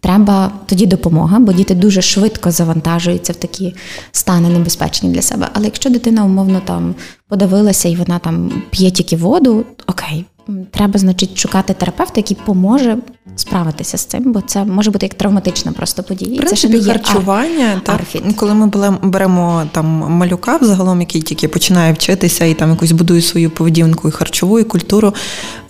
Треба 0.01 0.51
тоді 0.65 0.85
допомога, 0.85 1.39
бо 1.39 1.53
діти 1.53 1.75
дуже 1.75 2.01
швидко 2.01 2.51
завантажуються 2.51 3.33
в 3.33 3.35
такі 3.35 3.75
стани 4.11 4.49
небезпечні 4.49 5.09
для 5.09 5.21
себе. 5.21 5.47
Але 5.53 5.65
якщо 5.65 5.89
дитина 5.89 6.25
умовно 6.25 6.61
там 6.65 6.95
подавилася 7.27 7.89
і 7.89 7.95
вона 7.95 8.19
там 8.19 8.63
п'є 8.69 8.91
тільки 8.91 9.15
воду, 9.15 9.65
окей, 9.89 10.27
треба, 10.71 10.99
значить, 10.99 11.37
шукати 11.37 11.73
терапевта, 11.73 12.13
який 12.15 12.37
поможе 12.45 12.97
справитися 13.35 13.97
з 13.97 14.05
цим, 14.05 14.31
бо 14.31 14.41
це 14.41 14.65
може 14.65 14.91
бути 14.91 15.05
як 15.05 15.13
травматична 15.13 15.71
просто 15.71 16.03
подія. 16.03 16.33
В 16.33 16.37
принципі, 16.37 16.73
це 16.73 16.81
ще 16.81 16.87
не 16.87 16.93
харчування, 16.93 17.65
ар- 17.73 17.81
так, 17.83 18.01
коли 18.35 18.53
ми 18.53 18.67
беремо 19.03 19.63
там 19.71 19.85
малюка, 20.09 20.57
взагалом, 20.57 20.99
який 20.99 21.21
тільки 21.21 21.47
починає 21.47 21.93
вчитися 21.93 22.45
і 22.45 22.53
там 22.53 22.69
якусь 22.69 22.91
будує 22.91 23.21
свою 23.21 23.49
поведінку 23.49 24.07
і 24.07 24.11
харчову 24.11 24.59
і 24.59 24.63
культуру. 24.63 25.13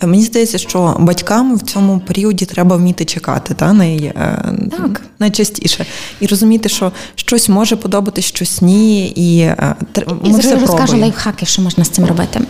Е, 0.02 0.06
мені 0.06 0.22
здається, 0.22 0.58
що 0.58 0.96
батькам 1.00 1.56
в 1.56 1.60
цьому 1.60 2.00
періоді 2.00 2.44
треба 2.44 2.76
вміти 2.76 3.04
чекати, 3.04 3.54
та 3.54 3.72
най, 3.72 3.96
е, 4.04 4.44
так. 4.70 5.02
найчастіше 5.18 5.86
і 6.20 6.26
розуміти, 6.26 6.68
що 6.68 6.92
щось 7.14 7.48
може 7.48 7.76
подобатись, 7.76 8.24
щось 8.24 8.62
ні, 8.62 9.08
і 9.08 9.40
е, 9.40 9.74
ми 10.22 10.28
І 10.28 10.32
все 10.32 10.42
зараз 10.42 10.60
розкажу 10.60 10.76
пробуємо. 10.76 11.00
лайфхаки, 11.02 11.46
що 11.46 11.62
можна 11.62 11.84
з 11.84 11.88
цим 11.88 12.04
робити. 12.04 12.40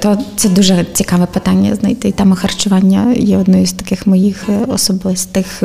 То 0.00 0.18
це 0.36 0.48
дуже 0.48 0.86
цікаве 0.92 1.26
питання. 1.26 1.41
Знаєте, 1.80 2.08
і 2.08 2.12
тема 2.12 2.36
харчування 2.36 3.14
є 3.16 3.38
одною 3.38 3.66
з 3.66 3.72
таких 3.72 4.06
моїх 4.06 4.44
е, 4.48 4.58
особистих 4.68 5.62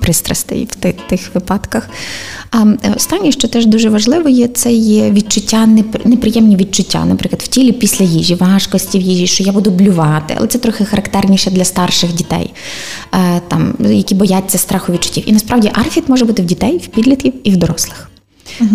пристрастей 0.00 0.68
в 0.70 0.74
тих, 0.74 0.94
тих 1.08 1.34
випадках. 1.34 1.88
А 2.50 2.62
е, 2.62 2.94
останнє, 2.96 3.32
що 3.32 3.48
теж 3.48 3.66
дуже 3.66 3.88
важливо, 3.88 4.28
є 4.28 4.48
це 4.48 4.72
є 4.72 5.10
відчуття, 5.10 5.66
непри- 5.66 6.08
неприємні 6.08 6.56
відчуття, 6.56 7.04
наприклад, 7.04 7.42
в 7.42 7.48
тілі 7.48 7.72
після 7.72 8.04
їжі, 8.04 8.34
важкості 8.34 8.98
в 8.98 9.02
їжі, 9.02 9.26
що 9.26 9.44
я 9.44 9.52
буду 9.52 9.70
блювати, 9.70 10.34
але 10.38 10.46
це 10.46 10.58
трохи 10.58 10.84
характерніше 10.84 11.50
для 11.50 11.64
старших 11.64 12.14
дітей, 12.14 12.54
е, 13.14 13.40
там 13.48 13.74
які 13.80 14.14
бояться 14.14 14.58
страху 14.58 14.92
відчуттів. 14.92 15.24
І 15.26 15.32
насправді 15.32 15.70
арфіт 15.74 16.08
може 16.08 16.24
бути 16.24 16.42
в 16.42 16.44
дітей, 16.44 16.78
в 16.78 16.86
підлітків 16.86 17.32
і 17.44 17.50
в 17.50 17.56
дорослих. 17.56 18.09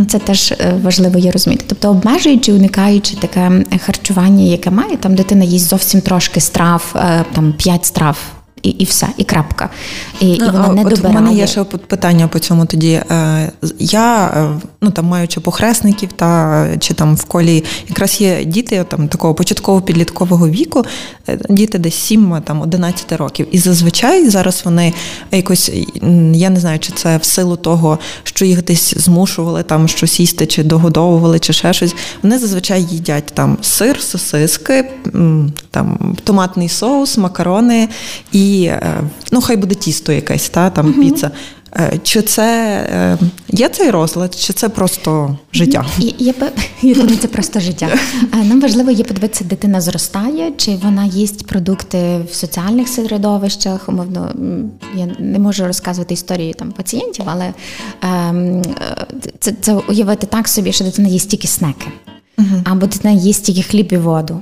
Це 0.07 0.19
теж 0.19 0.51
е, 0.51 0.79
важливо 0.83 1.19
є 1.19 1.31
розуміти. 1.31 1.65
Тобто, 1.67 1.89
обмежуючи, 1.89 2.53
уникаючи 2.53 3.15
таке 3.15 3.63
харчування, 3.85 4.43
яке 4.43 4.71
має, 4.71 4.97
там 4.97 5.15
дитина 5.15 5.43
їсть 5.43 5.69
зовсім 5.69 6.01
трошки 6.01 6.39
страв, 6.39 6.95
е, 6.95 7.25
там 7.33 7.53
5 7.53 7.85
страв. 7.85 8.17
І, 8.65 8.69
і 8.69 8.83
все, 8.83 9.07
і 9.17 9.23
крапка. 9.23 9.69
І, 10.19 10.29
і 10.29 10.39
вона 10.39 10.67
не 10.67 10.81
От 10.81 10.89
добирає. 10.89 11.17
У 11.17 11.21
мене 11.21 11.33
є 11.33 11.47
ще 11.47 11.63
питання 11.63 12.27
по 12.27 12.39
цьому 12.39 12.65
тоді. 12.65 12.91
Е, 12.91 13.51
Я, 13.79 14.25
е, 14.27 14.59
ну 14.81 14.91
там 14.91 15.05
маючи 15.05 15.39
похресників, 15.39 16.09
та 16.11 16.67
чи 16.79 16.93
там 16.93 17.15
в 17.15 17.23
колі 17.23 17.63
якраз 17.89 18.21
є 18.21 18.45
діти 18.45 18.85
там 18.87 19.07
такого 19.07 19.33
початково-підліткового 19.33 20.49
віку, 20.49 20.85
е, 21.27 21.39
діти 21.49 21.77
десь 21.79 21.95
7 21.95 22.41
там 22.43 22.61
11 22.61 23.11
років. 23.11 23.47
І 23.51 23.57
зазвичай 23.57 24.29
зараз 24.29 24.61
вони 24.65 24.93
якось 25.31 25.71
я 26.33 26.49
не 26.49 26.59
знаю, 26.59 26.79
чи 26.79 26.91
це 26.91 27.17
в 27.17 27.23
силу 27.23 27.55
того, 27.55 27.99
що 28.23 28.45
їх 28.45 28.63
десь 28.65 28.97
змушували 28.97 29.63
там 29.63 29.87
щось 29.87 30.19
їсти, 30.19 30.45
чи 30.45 30.63
догодовували, 30.63 31.39
чи 31.39 31.53
ще 31.53 31.73
щось. 31.73 31.95
Вони 32.23 32.39
зазвичай 32.39 32.83
їдять 32.83 33.25
там 33.33 33.57
сир, 33.61 34.01
сосиски, 34.01 34.91
там 35.71 36.15
томатний 36.23 36.69
соус, 36.69 37.17
макарони 37.17 37.89
і 38.31 38.54
е, 38.63 39.01
ну 39.31 39.41
хай 39.41 39.57
буде 39.57 39.75
тісто 39.75 40.11
якесь, 40.11 40.49
та 40.49 40.69
там 40.69 40.93
піца. 40.93 41.31
Е, 41.77 41.99
Чи 42.03 42.21
це 42.21 42.77
е, 42.89 43.17
є 43.49 43.69
цей 43.69 43.91
розлад, 43.91 44.35
чи 44.39 44.53
це 44.53 44.69
просто 44.69 45.37
життя? 45.53 45.85
Я, 45.97 46.33
я 46.81 46.95
думаю, 46.95 47.17
це 47.17 47.27
просто 47.27 47.59
життя. 47.59 47.89
Нам 48.33 48.61
важливо 48.61 48.91
є 48.91 49.03
подивитися, 49.03 49.43
дитина 49.43 49.81
зростає, 49.81 50.51
чи 50.57 50.75
вона 50.75 51.05
їсть 51.05 51.47
продукти 51.47 52.19
в 52.31 52.35
соціальних 52.35 52.87
середовищах. 52.89 53.89
Умовно, 53.89 54.31
я 54.95 55.07
не 55.19 55.39
можу 55.39 55.67
розказувати 55.67 56.13
історії 56.13 56.53
там 56.53 56.71
пацієнтів, 56.71 57.25
але 57.27 57.53
ем, 58.01 58.61
це, 59.39 59.53
це 59.61 59.73
уявити 59.73 60.27
так 60.27 60.47
собі, 60.47 60.71
що 60.71 60.83
дитина 60.83 61.07
їсть 61.07 61.29
тільки 61.29 61.47
снеки, 61.47 61.87
або 62.63 62.87
дитина 62.87 63.13
їсть 63.13 63.45
тільки 63.45 63.61
хліб 63.61 63.93
і 63.93 63.97
воду. 63.97 64.41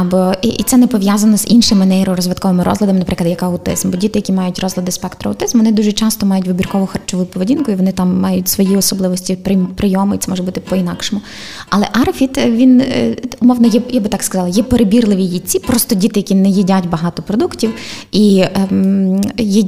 Або 0.00 0.32
і, 0.42 0.48
і 0.48 0.62
це 0.62 0.76
не 0.76 0.86
пов'язано 0.86 1.36
з 1.36 1.46
іншими 1.48 1.86
нейророзвитковими 1.86 2.64
розладами, 2.64 2.98
наприклад, 2.98 3.30
як 3.30 3.42
аутизм. 3.42 3.90
Бо 3.90 3.96
діти, 3.96 4.18
які 4.18 4.32
мають 4.32 4.58
розлади 4.58 4.92
спектру 4.92 5.30
аутизму, 5.30 5.60
вони 5.60 5.72
дуже 5.72 5.92
часто 5.92 6.26
мають 6.26 6.46
вибіркову 6.46 6.86
харчову 6.86 7.24
поведінку, 7.24 7.70
і 7.70 7.74
вони 7.74 7.92
там 7.92 8.20
мають 8.20 8.48
свої 8.48 8.76
особливості 8.76 9.38
прийому, 9.76 10.14
і 10.14 10.18
це 10.18 10.30
може 10.30 10.42
бути 10.42 10.60
по-інакшому. 10.60 11.22
Але 11.70 11.88
арфіт, 11.92 12.38
він 12.38 12.80
е, 12.80 13.16
умовно, 13.40 13.68
є, 13.68 13.82
я 13.88 14.00
би 14.00 14.08
так 14.08 14.22
сказала, 14.22 14.48
є 14.48 14.62
перебірливі 14.62 15.22
їдці, 15.22 15.58
просто 15.58 15.94
діти, 15.94 16.20
які 16.20 16.34
не 16.34 16.48
їдять 16.48 16.86
багато 16.86 17.22
продуктів, 17.22 17.70
і 18.12 18.44
ем, 18.54 19.20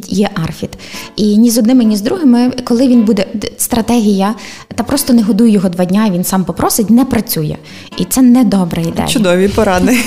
є, 0.09 0.31
арфіт. 0.45 0.71
І 1.17 1.37
ні 1.37 1.51
з 1.51 1.59
одними, 1.59 1.85
ні 1.85 1.97
з 1.97 2.01
другими, 2.01 2.51
коли 2.65 2.89
він 2.89 3.03
буде 3.03 3.27
стратегія, 3.57 4.35
та 4.75 4.85
просто 4.85 5.13
не 5.13 5.23
годуй 5.23 5.51
його 5.51 5.69
два 5.69 5.85
дня, 5.85 6.11
він 6.11 6.25
сам 6.25 6.45
попросить, 6.45 6.91
не 6.91 7.05
працює. 7.05 7.57
І 7.99 8.05
це 8.05 8.23
не 8.23 8.45
добра 8.45 8.83
ідея. 8.83 9.09
Чудові 9.09 9.49
поради 9.49 9.99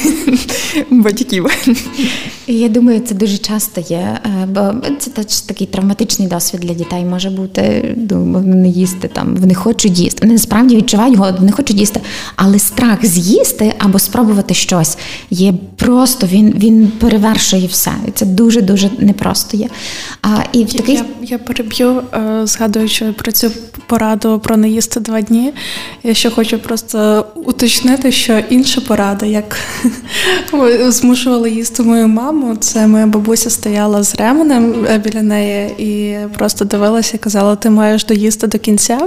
батьків. 0.92 1.48
Я 2.48 2.70
думаю, 2.70 3.00
це 3.00 3.16
дуже 3.16 3.38
часто 3.38 3.82
є, 3.82 4.20
е, 4.26 4.48
бо 4.50 4.74
це 5.00 5.10
теж 5.10 5.42
такий 5.42 5.68
травматичний 5.68 6.28
досвід 6.28 6.62
для 6.62 6.74
дітей 6.74 7.06
може 7.06 7.30
бути. 7.30 7.94
Думаю, 7.98 8.46
не 8.48 8.68
їсти 8.70 9.08
там, 9.08 9.36
вони 9.36 9.54
хочуть 9.54 10.00
їсти. 10.00 10.20
Вони 10.22 10.34
насправді 10.34 10.76
відчувають 10.76 11.16
голод, 11.16 11.36
вони 11.40 11.52
хочуть 11.52 11.78
їсти, 11.78 12.00
але 12.36 12.60
страх 12.60 13.06
з'їсти 13.06 13.74
або 13.80 14.00
спробувати 14.00 14.54
щось 14.54 14.98
є 15.30 15.54
просто 15.76 16.28
він, 16.28 16.54
він 16.58 16.88
перевершує 16.88 17.68
все. 17.68 17.92
І 18.08 18.12
це 18.12 18.26
дуже 18.26 18.62
дуже 18.62 18.90
непросто 19.00 19.58
є. 19.58 19.68
А 20.22 20.28
і 20.54 20.64
в 20.64 20.74
такий 20.74 20.96
Я, 20.96 21.06
я 21.22 21.38
переб'ю, 21.38 22.04
е, 22.14 22.42
згадуючи 22.48 23.06
про 23.06 23.32
цю 23.32 23.52
пораду 23.88 24.40
про 24.40 24.58
не 24.58 24.70
їсти 24.70 25.00
два 25.00 25.22
дні. 25.22 25.54
Я 26.04 26.14
ще 26.14 26.30
хочу 26.30 26.60
просто 26.60 27.26
уточнити, 27.36 28.12
що 28.12 28.40
інша 28.50 28.82
порада, 28.82 29.26
як 29.26 29.58
змушували 30.88 31.52
їсти 31.52 31.84
мою 31.84 32.08
маму, 32.08 32.56
це 32.56 32.88
моя 32.88 33.06
бабуся 33.06 33.50
стояла 33.50 34.04
з 34.04 34.16
ременем 34.16 34.86
е, 34.90 34.98
біля 34.98 35.22
неї 35.22 35.70
і 35.78 36.18
просто 36.38 36.66
дивилася 36.66 37.12
і 37.16 37.20
казала, 37.20 37.56
ти 37.56 37.70
маєш 37.70 38.06
доїсти 38.06 38.48
до 38.48 38.60
кінця. 38.60 39.00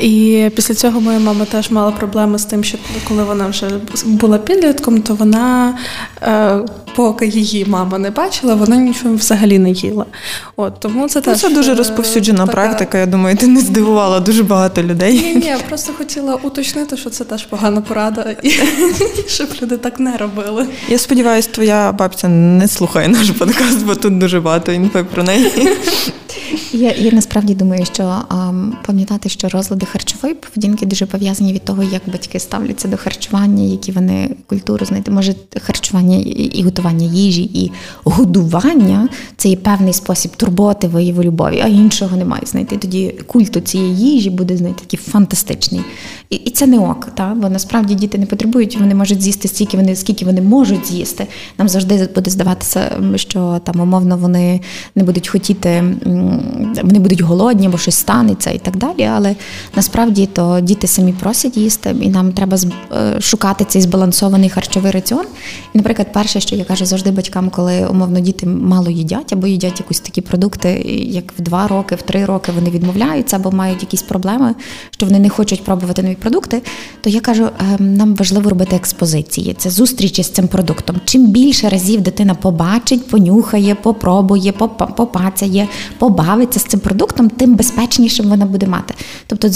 І 0.00 0.44
після 0.56 0.74
цього 0.74 1.00
моя 1.00 1.18
мама 1.18 1.44
теж 1.44 1.70
мала 1.70 1.90
проблеми 1.90 2.38
з 2.38 2.44
тим, 2.44 2.64
що 2.64 2.78
коли 3.08 3.24
вона 3.24 3.46
вже 3.48 3.66
була 4.04 4.38
підлітком, 4.38 5.02
то 5.02 5.14
вона, 5.14 5.78
е, 6.22 6.58
поки 6.96 7.26
її 7.26 7.64
мама 7.64 7.98
не 7.98 8.10
бачила, 8.10 8.54
вона 8.54 8.76
нічого 8.76 9.14
взагалі 9.14 9.58
не 9.58 9.70
їла. 9.70 10.04
От 10.56 10.80
тому 10.80 11.08
це 11.08 11.18
Ну, 11.18 11.22
теж 11.32 11.40
це 11.40 11.48
дуже 11.50 11.72
е, 11.72 11.74
розповсюджена 11.74 12.38
така- 12.46 12.52
практика. 12.52 12.98
Я 12.98 13.06
думаю, 13.06 13.36
ти 13.36 13.46
не 13.46 13.60
здивувала 13.60 14.20
дуже 14.20 14.42
багато 14.42 14.82
людей. 14.82 15.12
Ні, 15.22 15.34
ні, 15.34 15.46
я 15.46 15.58
просто 15.68 15.92
хотіла 15.98 16.34
уточнити, 16.34 16.96
що 16.96 17.10
це 17.10 17.24
теж 17.24 17.44
погана 17.46 17.80
порада, 17.80 18.34
і 18.42 18.50
щоб 19.26 19.48
люди 19.62 19.76
так 19.76 20.00
не 20.00 20.07
робили. 20.16 20.66
Я 20.88 20.98
сподіваюся, 20.98 21.48
твоя 21.50 21.92
бабця 21.92 22.28
не 22.28 22.68
слухає 22.68 23.08
наш 23.08 23.30
подкаст, 23.30 23.86
бо 23.86 23.94
тут 23.94 24.18
дуже 24.18 24.40
багато 24.40 24.72
інфи 24.72 25.04
про 25.04 25.22
неї. 25.22 25.52
Я, 26.72 26.92
я 26.92 27.10
насправді 27.12 27.54
думаю, 27.54 27.84
що 27.84 28.22
ам, 28.28 28.76
пам'ятати, 28.86 29.28
що 29.28 29.48
розлади 29.48 29.86
харчової 29.86 30.34
поведінки 30.34 30.86
дуже 30.86 31.06
пов'язані 31.06 31.52
від 31.52 31.64
того, 31.64 31.82
як 31.82 32.02
батьки 32.06 32.40
ставляться 32.40 32.88
до 32.88 32.96
харчування, 32.96 33.64
які 33.64 33.92
вони 33.92 34.30
культуру 34.46 34.86
знаєте, 34.86 35.10
може 35.10 35.34
харчування 35.60 36.16
і, 36.16 36.30
і 36.30 36.62
готування 36.62 37.06
їжі, 37.06 37.42
і 37.42 37.72
годування 38.04 39.08
це 39.36 39.48
є 39.48 39.56
певний 39.56 39.92
спосіб 39.92 40.36
турботи, 40.36 40.88
вияву 40.88 41.22
любові, 41.22 41.60
а 41.64 41.68
іншого 41.68 42.16
немає. 42.16 42.42
Знаєте, 42.46 42.76
тоді 42.76 43.14
культу 43.26 43.60
цієї 43.60 43.96
їжі 43.96 44.30
буде 44.30 44.56
знаєте, 44.56 44.80
такий 44.80 44.98
фантастичний. 45.12 45.80
І, 46.30 46.36
і 46.36 46.50
це 46.50 46.66
не 46.66 46.78
ок, 46.78 47.08
та? 47.14 47.34
бо 47.36 47.48
насправді 47.48 47.94
діти 47.94 48.18
не 48.18 48.26
потребують, 48.26 48.76
вони 48.76 48.94
можуть 48.94 49.22
з'їсти 49.22 49.48
стільки 49.48 49.76
вони, 49.76 49.87
скільки 49.96 50.24
вони 50.24 50.40
можуть 50.40 50.86
з'їсти. 50.86 51.26
Нам 51.58 51.68
завжди 51.68 52.08
буде 52.14 52.30
здаватися, 52.30 52.90
що 53.16 53.60
там 53.64 53.80
умовно 53.80 54.16
вони 54.16 54.60
не 54.94 55.04
будуть 55.04 55.28
хотіти, 55.28 55.84
вони 56.82 56.98
будуть 56.98 57.20
голодні, 57.20 57.66
або 57.66 57.78
щось 57.78 57.94
станеться 57.94 58.50
і 58.50 58.58
так 58.58 58.76
далі. 58.76 59.04
Але 59.04 59.34
насправді 59.76 60.26
то 60.26 60.60
діти 60.60 60.86
самі 60.86 61.12
просять 61.12 61.56
їсти, 61.56 61.96
і 62.00 62.08
нам 62.08 62.32
треба 62.32 62.58
е, 62.92 63.20
шукати 63.20 63.64
цей 63.64 63.82
збалансований 63.82 64.50
харчовий 64.50 64.92
раціон. 64.92 65.24
І, 65.74 65.78
наприклад, 65.78 66.12
перше, 66.12 66.40
що 66.40 66.56
я 66.56 66.64
кажу 66.64 66.86
завжди 66.86 67.10
батькам, 67.10 67.50
коли 67.50 67.86
умовно 67.86 68.20
діти 68.20 68.46
мало 68.46 68.90
їдять 68.90 69.32
або 69.32 69.46
їдять 69.46 69.80
якісь 69.80 70.00
такі 70.00 70.20
продукти, 70.20 70.68
як 71.10 71.32
в 71.38 71.42
два 71.42 71.66
роки, 71.66 71.94
в 71.94 72.02
три 72.02 72.24
роки 72.24 72.52
вони 72.52 72.70
відмовляються 72.70 73.36
або 73.36 73.50
мають 73.50 73.82
якісь 73.82 74.02
проблеми, 74.02 74.54
що 74.90 75.06
вони 75.06 75.18
не 75.18 75.28
хочуть 75.28 75.64
пробувати 75.64 76.02
нові 76.02 76.14
продукти, 76.14 76.62
то 77.00 77.10
я 77.10 77.20
кажу, 77.20 77.48
ем, 77.58 77.94
нам 77.94 78.14
важливо 78.14 78.50
робити 78.50 78.76
експозиції. 78.76 79.54
Це 79.58 79.70
зустрічі 79.78 80.22
з 80.22 80.28
цим 80.28 80.48
продуктом. 80.48 80.96
Чим 81.04 81.26
більше 81.26 81.68
разів 81.68 82.00
дитина 82.00 82.34
побачить, 82.34 83.08
понюхає, 83.08 83.74
попробує, 83.74 84.52
попацяє, 84.96 85.68
побачить. 85.98 86.28
бавиться 86.28 86.60
з 86.60 86.64
цим 86.64 86.80
продуктом, 86.80 87.30
тим 87.30 87.54
безпечнішим 87.54 88.28
вона 88.28 88.46
буде 88.46 88.66
мати. 88.66 88.94
Тобто, 89.26 89.48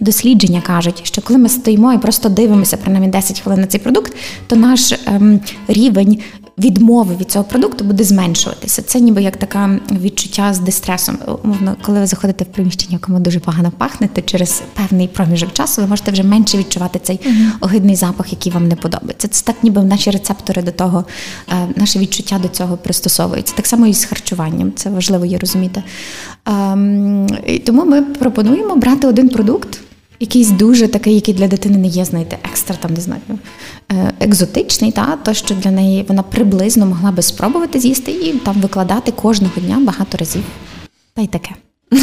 дослідження 0.00 0.60
кажуть, 0.60 1.00
що 1.02 1.22
коли 1.22 1.38
ми 1.38 1.48
стоїмо 1.48 1.92
і 1.92 1.98
просто 1.98 2.28
дивимося 2.28 2.76
принаймні 2.76 3.08
10 3.10 3.40
хвилин 3.40 3.60
на 3.60 3.66
цей 3.66 3.80
продукт, 3.80 4.12
то 4.46 4.56
наш 4.56 4.94
ем, 5.06 5.40
рівень 5.68 6.18
відмови 6.58 7.16
від 7.20 7.30
цього 7.30 7.44
продукту 7.44 7.84
буде 7.84 8.04
зменшуватися. 8.04 8.82
Це 8.82 9.00
ніби 9.00 9.22
як 9.22 9.36
таке 9.36 9.80
відчуття 9.90 10.54
з 10.54 10.58
дистресом. 10.58 11.18
Умовно, 11.44 11.76
коли 11.82 12.00
ви 12.00 12.06
заходите 12.06 12.44
в 12.44 12.46
приміщення, 12.46 12.92
якому 12.92 13.20
дуже 13.20 13.40
погано 13.40 13.72
пахне, 13.78 14.08
то 14.12 14.22
через 14.22 14.62
певний 14.74 15.08
проміжок 15.08 15.52
часу 15.52 15.82
ви 15.82 15.86
можете 15.86 16.10
вже 16.10 16.22
менше 16.22 16.58
відчувати 16.58 17.00
цей 17.02 17.20
огидний 17.60 17.96
запах, 17.96 18.32
який 18.32 18.52
вам 18.52 18.68
не 18.68 18.76
подобається. 18.76 19.28
Це 19.28 19.44
так, 19.44 19.59
ніби 19.62 19.82
наші 19.82 20.10
рецептори 20.10 20.62
до 20.62 20.70
того, 20.70 21.04
е, 21.48 21.68
наше 21.76 21.98
відчуття 21.98 22.38
до 22.42 22.48
цього 22.48 22.76
пристосовується. 22.76 23.54
Так 23.56 23.66
само 23.66 23.86
і 23.86 23.94
з 23.94 24.04
харчуванням. 24.04 24.72
Це 24.76 24.90
важливо 24.90 25.24
є 25.24 25.38
розуміти. 25.38 25.82
Ем, 26.46 27.26
тому 27.66 27.84
ми 27.84 28.02
пропонуємо 28.02 28.76
брати 28.76 29.06
один 29.06 29.28
продукт 29.28 29.80
якийсь 30.20 30.50
дуже 30.50 30.88
такий, 30.88 31.14
який 31.14 31.34
для 31.34 31.48
дитини 31.48 31.78
не 31.78 31.86
є, 31.86 32.04
знаєте, 32.04 32.38
екстра 32.44 32.76
там 32.76 32.94
не 32.94 33.00
знаю, 33.00 33.20
е, 33.92 34.12
екзотичний, 34.20 34.92
та 34.92 35.16
то 35.16 35.34
що 35.34 35.54
для 35.54 35.70
неї 35.70 36.04
вона 36.08 36.22
приблизно 36.22 36.86
могла 36.86 37.10
би 37.10 37.22
спробувати 37.22 37.80
з'їсти 37.80 38.12
і 38.12 38.32
там 38.32 38.60
викладати 38.60 39.12
кожного 39.12 39.60
дня 39.60 39.78
багато 39.80 40.18
разів. 40.18 40.44
Та 41.14 41.22
й 41.22 41.26
таке. 41.26 41.50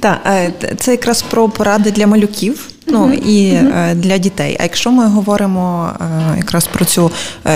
Так, 0.00 0.20
е, 0.26 0.52
це 0.78 0.90
якраз 0.90 1.22
про 1.22 1.48
поради 1.48 1.90
для 1.90 2.06
малюків. 2.06 2.68
Ну 2.86 3.12
і 3.12 3.44
е, 3.46 3.94
для 3.94 4.18
дітей. 4.18 4.56
А 4.60 4.62
якщо 4.62 4.90
ми 4.90 5.08
говоримо 5.08 5.90
якраз 6.36 6.66
про 6.66 6.84
цю 6.84 7.10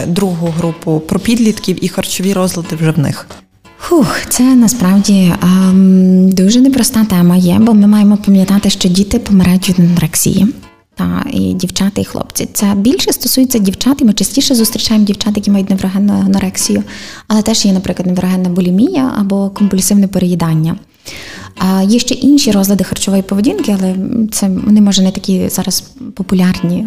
другу 0.07 0.55
групу, 0.59 1.03
про 1.09 1.21
підлітків 1.21 1.85
і 1.85 1.89
харчові 1.89 2.33
розлади 2.33 2.77
вже 2.77 2.91
в 2.91 2.99
них. 2.99 3.27
Фух, 3.89 4.21
це 4.29 4.43
насправді 4.43 5.33
ем, 5.43 6.31
дуже 6.31 6.61
непроста 6.61 7.05
тема 7.05 7.37
є, 7.37 7.59
бо 7.61 7.75
ми 7.75 7.87
маємо 7.87 8.17
пам'ятати, 8.17 8.71
що 8.71 8.89
діти 8.89 9.19
помирають 9.19 9.69
від 9.69 9.81
анорексії. 9.81 10.47
Та 10.97 11.25
і 11.33 11.53
дівчата, 11.53 12.01
і 12.01 12.05
хлопці. 12.05 12.49
Це 12.53 12.67
більше 12.77 13.13
стосується 13.13 13.59
дівчат, 13.59 14.01
і 14.01 14.05
ми 14.05 14.13
частіше 14.13 14.55
зустрічаємо 14.55 15.07
дівчат, 15.07 15.37
які 15.37 15.51
мають 15.51 15.71
неврогенну 15.71 16.13
анорексію, 16.13 16.83
але 17.29 17.43
теж 17.43 17.65
є, 17.65 17.73
наприклад, 17.73 18.07
неврогенна 18.07 18.49
булімія 18.49 19.15
або 19.19 19.51
компульсивне 19.51 20.09
переїдання. 20.09 20.77
А 21.59 21.83
Є 21.83 21.99
ще 21.99 22.15
інші 22.15 22.51
розлади 22.51 22.85
харчової 22.85 23.23
поведінки, 23.23 23.77
але 23.81 23.95
це 24.33 24.49
вони 24.49 24.81
може 24.81 25.03
не 25.03 25.11
такі 25.11 25.49
зараз 25.49 25.81
популярні. 26.15 26.87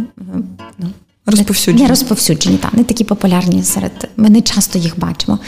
Ну, 0.79 0.89
Розповсюджені. 1.25 1.83
Не 1.83 1.89
розповсюджені, 1.89 2.57
так, 2.57 2.73
не 2.73 2.83
такі 2.83 3.03
популярні 3.03 3.63
серед. 3.63 4.09
Ми 4.17 4.29
не 4.29 4.41
часто 4.41 4.79
їх 4.79 4.99
бачимо. 4.99 5.39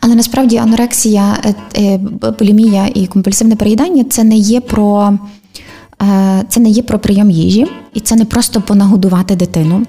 Але 0.00 0.14
насправді 0.14 0.56
анорексія, 0.56 1.36
е, 1.44 1.54
е, 1.76 1.98
булімія 2.38 2.90
і 2.94 3.06
компульсивне 3.06 3.56
переїдання 3.56 4.04
це 4.04 4.24
не 4.24 4.36
є 4.36 4.60
про 4.60 5.18
е, 6.02 6.44
це 6.48 6.60
не 6.60 6.68
є 6.68 6.82
про 6.82 6.98
прийом 6.98 7.30
їжі, 7.30 7.66
і 7.94 8.00
це 8.00 8.16
не 8.16 8.24
просто 8.24 8.60
понагодувати 8.60 9.36
дитину 9.36 9.86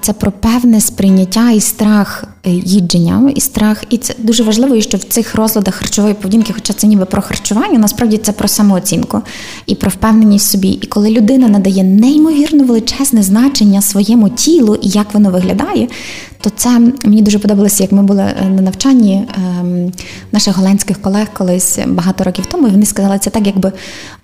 це 0.00 0.12
про 0.12 0.32
певне 0.32 0.80
сприйняття 0.80 1.50
і 1.50 1.60
страх 1.60 2.24
е, 2.46 2.50
їдження, 2.50 3.32
і 3.34 3.40
страх, 3.40 3.84
і 3.90 3.98
це 3.98 4.14
дуже 4.18 4.42
важливо, 4.42 4.80
що 4.80 4.96
в 4.96 5.04
цих 5.04 5.34
розладах 5.34 5.74
харчової 5.74 6.14
поведінки, 6.14 6.52
хоча 6.52 6.72
це 6.72 6.86
ніби 6.86 7.04
про 7.04 7.22
харчування, 7.22 7.78
насправді 7.78 8.18
це 8.18 8.32
про 8.32 8.48
самооцінку 8.48 9.22
і 9.66 9.74
про 9.74 9.90
впевненість 9.90 10.50
собі. 10.50 10.68
І 10.68 10.86
коли 10.86 11.10
людина 11.10 11.48
надає 11.48 11.84
неймовірно 11.84 12.64
величезне 12.64 13.22
значення 13.22 13.82
своєму 13.82 14.28
тілу 14.28 14.74
і 14.74 14.88
як 14.88 15.14
воно 15.14 15.30
виглядає, 15.30 15.88
то 16.40 16.50
це 16.56 16.78
мені 17.04 17.22
дуже 17.22 17.38
подобалося, 17.38 17.82
як 17.82 17.92
ми 17.92 18.02
були 18.02 18.22
е, 18.22 18.48
на 18.48 18.62
навчанні 18.62 19.28
ем, 19.60 19.92
наших 20.32 20.56
голландських 20.56 21.02
колег 21.02 21.26
колись 21.32 21.78
багато 21.86 22.24
років 22.24 22.46
тому. 22.46 22.68
і 22.68 22.70
Вони 22.70 22.86
сказали, 22.86 23.18
це 23.18 23.30
так, 23.30 23.46
якби 23.46 23.72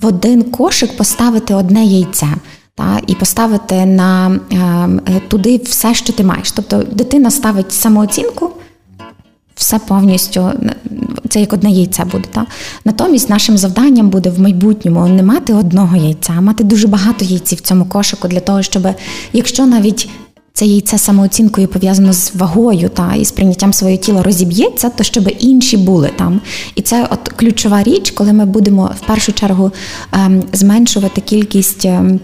в 0.00 0.06
один 0.06 0.42
кошик 0.42 0.96
поставити 0.96 1.54
одне 1.54 1.84
яйце 1.84 2.28
та, 2.76 3.00
і 3.06 3.14
поставити 3.14 3.86
на 3.86 4.38
е, 5.08 5.20
туди 5.28 5.60
все, 5.64 5.94
що 5.94 6.12
ти 6.12 6.24
маєш. 6.24 6.52
Тобто 6.52 6.82
дитина 6.92 7.30
ставить 7.30 7.72
самооцінку, 7.72 8.50
все 9.54 9.78
повністю 9.78 10.52
це 11.28 11.40
як 11.40 11.52
одне 11.52 11.70
яйце 11.70 12.04
буде. 12.04 12.24
Та? 12.32 12.46
Натомість 12.84 13.30
нашим 13.30 13.58
завданням 13.58 14.08
буде 14.08 14.30
в 14.30 14.40
майбутньому 14.40 15.06
не 15.06 15.22
мати 15.22 15.54
одного 15.54 15.96
яйця, 15.96 16.34
а 16.38 16.40
мати 16.40 16.64
дуже 16.64 16.88
багато 16.88 17.24
яйців 17.24 17.58
в 17.58 17.60
цьому 17.60 17.84
кошику 17.84 18.28
для 18.28 18.40
того, 18.40 18.62
щоб 18.62 18.88
якщо 19.32 19.66
навіть 19.66 20.08
це 20.52 20.66
яйце 20.66 20.98
самооцінкою 20.98 21.68
пов'язано 21.68 22.12
з 22.12 22.34
вагою 22.34 22.88
та 22.88 23.14
і 23.14 23.24
з 23.24 23.32
прийняттям 23.32 23.72
своє 23.72 23.96
тіла 23.96 24.22
розіб'ється, 24.22 24.90
то 24.90 25.04
щоб 25.04 25.36
інші 25.38 25.76
були 25.76 26.10
там. 26.16 26.40
І 26.74 26.82
це 26.82 27.08
от 27.10 27.28
ключова 27.28 27.82
річ, 27.82 28.10
коли 28.10 28.32
ми 28.32 28.44
будемо 28.44 28.90
в 29.02 29.06
першу 29.06 29.32
чергу 29.32 29.72
ем, 30.12 30.42
зменшувати 30.52 31.20
кількість. 31.20 31.84
Ем, 31.84 32.20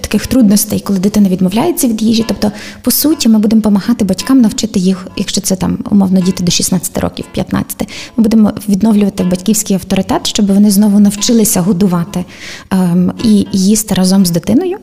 таких 0.00 0.26
трудностей, 0.26 0.80
коли 0.80 0.98
дитина 0.98 1.28
відмовляється 1.28 1.88
від 1.88 2.02
їжі. 2.02 2.24
Тобто, 2.28 2.52
по 2.82 2.90
суті, 2.90 3.28
ми 3.28 3.38
будемо 3.38 3.60
допомагати 3.60 4.04
батькам 4.04 4.40
навчити 4.40 4.78
їх, 4.78 5.06
якщо 5.16 5.40
це 5.40 5.56
там 5.56 5.78
умовно 5.90 6.20
діти 6.20 6.44
до 6.44 6.52
16 6.52 6.98
років, 6.98 7.24
15, 7.32 7.88
Ми 8.16 8.22
будемо 8.22 8.52
відновлювати 8.68 9.24
батьківський 9.24 9.76
авторитет, 9.76 10.26
щоб 10.26 10.46
вони 10.46 10.70
знову 10.70 11.00
навчилися 11.00 11.60
годувати 11.60 12.24
ем, 12.70 13.12
і 13.24 13.46
їсти 13.52 13.94
разом 13.94 14.26
з 14.26 14.30
дитиною. 14.30 14.78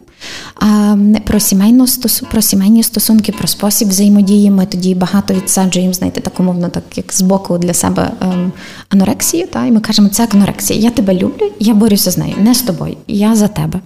А 0.56 0.96
про 1.26 1.40
сімейну 1.40 1.88
стосу, 1.88 2.28
про 2.32 2.42
сімейні 2.42 2.84
стосунки, 2.84 3.32
про 3.32 3.48
спосіб 3.48 3.90
взаємодії. 3.90 4.52
Ми 4.52 4.66
тоді 4.66 4.96
багато 4.96 5.34
відсаджуємо, 5.34 5.94
знаєте, 5.94 6.22
так 6.22 6.40
умовно, 6.40 6.70
так 6.70 6.84
як 6.96 7.14
з 7.14 7.22
боку 7.22 7.58
для 7.58 7.74
себе 7.74 8.12
ем, 8.22 8.52
анорексію. 8.90 9.48
Та, 9.48 9.66
І 9.66 9.72
ми 9.72 9.80
кажемо, 9.80 10.10
це 10.10 10.28
анорексія. 10.34 10.80
Я 10.80 10.90
тебе 10.90 11.14
люблю, 11.14 11.52
я 11.60 11.74
борюся 11.74 12.12
з 12.12 12.18
нею, 12.18 12.36
не 12.40 12.56
з 12.56 12.62
тобою, 12.62 12.98
я 13.08 13.36
за 13.36 13.48
тебе. 13.48 13.80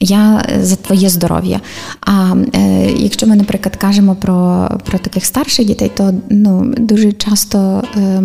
Я 0.00 0.44
за 0.60 0.76
твоє 0.76 1.08
здоров'я. 1.08 1.60
А 2.00 2.34
е, 2.54 2.90
якщо 2.96 3.26
ми, 3.26 3.36
наприклад, 3.36 3.76
кажемо 3.76 4.14
про 4.14 4.68
про 4.84 4.98
таких 4.98 5.24
старших 5.24 5.66
дітей, 5.66 5.90
то 5.96 6.14
ну, 6.30 6.74
дуже 6.78 7.12
часто. 7.12 7.84
Е, 7.96 8.22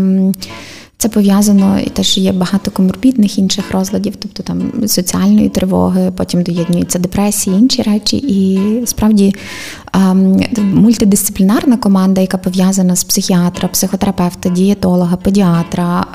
це 0.97 1.09
пов'язано 1.09 1.79
і 1.79 1.89
теж 1.89 2.17
є 2.17 2.31
багато 2.31 2.71
коморбідних 2.71 3.37
інших 3.37 3.72
розладів, 3.72 4.15
тобто 4.15 4.43
там 4.43 4.87
соціальної 4.87 5.50
тривоги, 5.50 6.11
потім 6.17 6.43
доєднуються 6.43 7.00
депресії, 7.00 7.59
інші 7.59 7.81
речі. 7.81 8.17
І 8.17 8.59
справді 8.85 9.35
мультидисциплінарна 10.57 11.77
команда, 11.77 12.22
яка 12.22 12.37
пов'язана 12.37 12.96
з 12.96 13.03
психіатра, 13.03 13.67
психотерапевта, 13.67 14.50
дієтолога, 14.50 15.15
педіатра, 15.15 16.05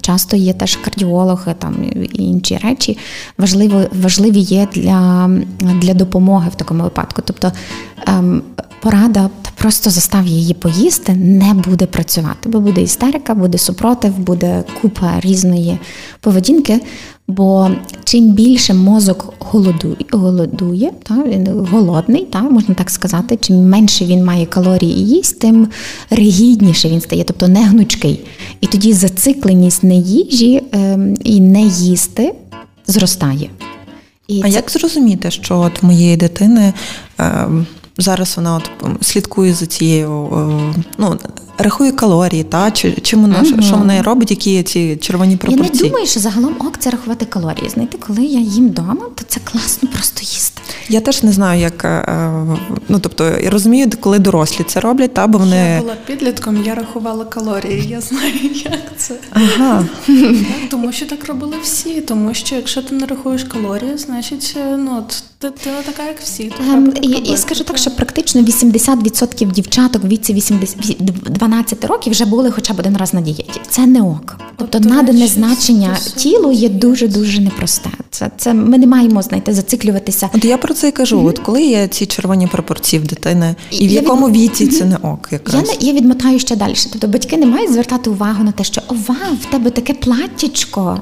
часто 0.00 0.36
є 0.36 0.52
теж 0.52 0.76
кардіологи 0.76 1.54
там 1.58 1.74
і 2.12 2.22
інші 2.22 2.56
речі, 2.62 2.98
важливо, 3.38 3.82
важливі 4.02 4.40
є 4.40 4.68
для, 4.74 5.30
для 5.60 5.94
допомоги 5.94 6.50
в 6.52 6.54
такому 6.54 6.82
випадку. 6.82 7.22
Тобто 7.24 7.52
порада 8.80 9.30
просто 9.62 9.90
застав 9.90 10.26
її 10.26 10.54
поїсти, 10.54 11.14
не 11.14 11.54
буде 11.54 11.86
працювати, 11.86 12.48
бо 12.48 12.60
буде 12.60 12.82
істерика, 12.82 13.34
буде 13.34 13.58
супротив, 13.58 14.18
буде 14.18 14.64
купа 14.80 15.20
різної 15.20 15.78
поведінки. 16.20 16.80
Бо 17.28 17.70
чим 18.04 18.32
більше 18.32 18.74
мозок 18.74 19.34
голодує, 19.38 19.96
голодує 20.12 20.92
та, 21.02 21.14
він 21.14 21.66
голодний, 21.70 22.24
та, 22.24 22.42
можна 22.42 22.74
так 22.74 22.90
сказати, 22.90 23.38
чим 23.40 23.68
менше 23.68 24.04
він 24.04 24.24
має 24.24 24.46
калорій 24.46 24.88
і 24.88 25.06
їсть, 25.06 25.38
тим 25.38 25.68
ригідніше 26.10 26.88
він 26.88 27.00
стає, 27.00 27.24
тобто 27.24 27.48
не 27.48 27.64
гнучкий. 27.64 28.20
І 28.60 28.66
тоді 28.66 28.92
зацикленість 28.92 29.82
не 29.82 29.94
їжі 29.94 30.62
е, 30.74 30.98
і 31.24 31.40
не 31.40 31.62
їсти 31.62 32.34
зростає. 32.86 33.50
І 34.28 34.40
а 34.40 34.42
це... 34.42 34.48
як 34.48 34.70
зрозуміти, 34.70 35.30
що 35.30 35.58
от 35.58 35.82
моєї 35.82 36.16
дитини? 36.16 36.72
Е... 37.20 37.46
Зараз 37.98 38.36
вона 38.36 38.56
от 38.56 38.70
слідкує 39.00 39.54
за 39.54 39.66
цією, 39.66 40.10
ну 40.98 41.18
рахує 41.58 41.92
калорії, 41.92 42.44
та 42.44 42.70
чи 42.70 42.92
чим 42.92 43.20
вона 43.20 43.38
угу. 43.38 43.62
що 43.62 43.76
вона 43.76 44.02
робить, 44.02 44.30
які 44.30 44.62
ці 44.62 44.96
червоні 44.96 45.36
пропорції? 45.36 45.70
Я 45.74 45.82
не 45.82 45.88
думаю, 45.88 46.06
що 46.06 46.20
загалом 46.20 46.54
ок 46.58 46.78
це 46.78 46.90
рахувати 46.90 47.26
калорії. 47.26 47.68
Знаєте, 47.68 47.98
коли 48.06 48.24
я 48.24 48.40
їм 48.40 48.68
вдома, 48.68 49.06
то 49.14 49.24
це 49.28 49.40
класно 49.44 49.88
просто 49.88 50.20
їсти. 50.20 50.62
Я 50.88 51.00
теж 51.00 51.22
не 51.22 51.32
знаю, 51.32 51.60
як 51.60 51.84
е, 51.84 52.04
ну 52.88 52.98
тобто 52.98 53.24
я 53.24 53.50
розумію, 53.50 53.90
коли 54.00 54.18
дорослі 54.18 54.64
це 54.64 54.80
роблять, 54.80 55.14
та 55.14 55.26
бо 55.26 55.38
вони 55.38 55.56
я 55.56 55.80
була 55.80 55.94
підлітком, 56.06 56.64
я 56.64 56.74
рахувала 56.74 57.24
калорії. 57.24 57.88
Я 57.88 58.00
знаю, 58.00 58.32
як 58.64 58.82
це 58.96 59.14
Ага. 59.30 59.84
Тому 60.70 60.92
що 60.92 61.06
так 61.06 61.26
робили 61.26 61.54
всі. 61.62 62.00
Тому 62.00 62.34
що 62.34 62.56
якщо 62.56 62.82
ти 62.82 62.94
не 62.94 63.06
рахуєш 63.06 63.44
калорії, 63.44 63.98
значить 63.98 64.54
е, 64.56 64.76
ну 64.76 64.98
от 64.98 65.24
Ти 65.38 65.70
не 65.70 65.82
така, 65.82 66.02
як 66.02 66.20
всі. 66.20 66.52
Ем, 66.60 66.92
і, 67.02 67.08
і 67.08 67.36
скажу 67.36 67.64
так, 67.64 67.78
що 67.78 67.90
практично 67.90 68.40
80% 68.40 69.52
дівчаток 69.52 70.04
в 70.04 70.08
віці 70.08 70.34
80, 70.34 70.96
12 71.00 71.51
років 71.82 72.12
вже 72.12 72.24
були 72.24 72.50
хоча 72.50 72.74
б 72.74 72.78
один 72.78 72.96
раз 72.96 73.14
на 73.14 73.20
дієті. 73.20 73.60
Це 73.68 73.86
не 73.86 74.02
ок. 74.02 74.36
Тобто, 74.56 74.78
тобто 74.78 74.88
надане 74.88 75.26
значення 75.26 75.96
тілу 76.16 76.52
є 76.52 76.68
дуже 76.68 77.08
дуже 77.08 77.40
непросте. 77.40 77.90
Це 78.10 78.30
це 78.36 78.54
ми 78.54 78.78
не 78.78 78.86
маємо 78.86 79.22
знаєте, 79.22 79.54
зациклюватися. 79.54 80.30
От 80.34 80.44
я 80.44 80.58
про 80.58 80.74
це 80.74 80.88
і 80.88 80.92
кажу. 80.92 81.18
Mm-hmm. 81.20 81.28
От 81.28 81.38
коли 81.38 81.62
є 81.62 81.88
ці 81.88 82.06
червоні 82.06 82.46
пропорції 82.46 83.00
в 83.02 83.06
дитини, 83.06 83.54
і 83.70 83.88
в 83.88 83.90
якому 83.90 84.28
від... 84.28 84.36
віці 84.36 84.66
це 84.66 84.84
не 84.84 84.96
ок, 84.96 85.28
якраз 85.32 85.76
я 85.80 85.92
я 85.92 85.92
відмотаю 85.92 86.38
ще 86.38 86.56
далі. 86.56 86.74
Тобто 86.92 87.08
батьки 87.08 87.36
не 87.36 87.46
мають 87.46 87.72
звертати 87.72 88.10
увагу 88.10 88.44
на 88.44 88.52
те, 88.52 88.64
що 88.64 88.82
ова, 88.88 89.16
в 89.42 89.44
тебе 89.44 89.70
таке 89.70 89.94
платтячко 89.94 91.00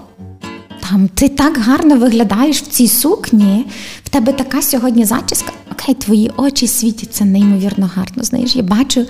ти 1.14 1.28
так 1.28 1.58
гарно 1.58 1.96
виглядаєш 1.96 2.62
в 2.62 2.66
цій 2.66 2.88
сукні, 2.88 3.66
в 4.04 4.08
тебе 4.08 4.32
така 4.32 4.62
сьогодні 4.62 5.04
зачіска. 5.04 5.52
Окей, 5.72 5.94
твої 5.94 6.30
очі 6.36 6.66
світяться 6.66 7.24
неймовірно 7.24 7.90
гарно. 7.94 8.22
Знаєш, 8.22 8.56
я 8.56 8.62
бачу, 8.62 9.06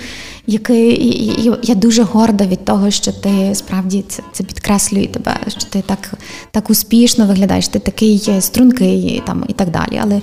який 0.46 1.56
я 1.62 1.74
дуже 1.74 2.02
горда 2.02 2.46
від 2.46 2.64
того, 2.64 2.90
що 2.90 3.12
ти 3.12 3.54
справді 3.54 4.04
це 4.08 4.22
це 4.32 4.44
підкреслює 4.44 5.06
тебе, 5.06 5.36
що 5.48 5.60
ти 5.70 5.82
так 5.86 6.12
так 6.50 6.70
успішно 6.70 7.26
виглядаєш, 7.26 7.68
ти 7.68 7.78
такий 7.78 8.30
стрункий 8.40 9.22
там 9.26 9.44
і 9.48 9.52
так 9.52 9.70
далі. 9.70 10.00
Але 10.02 10.20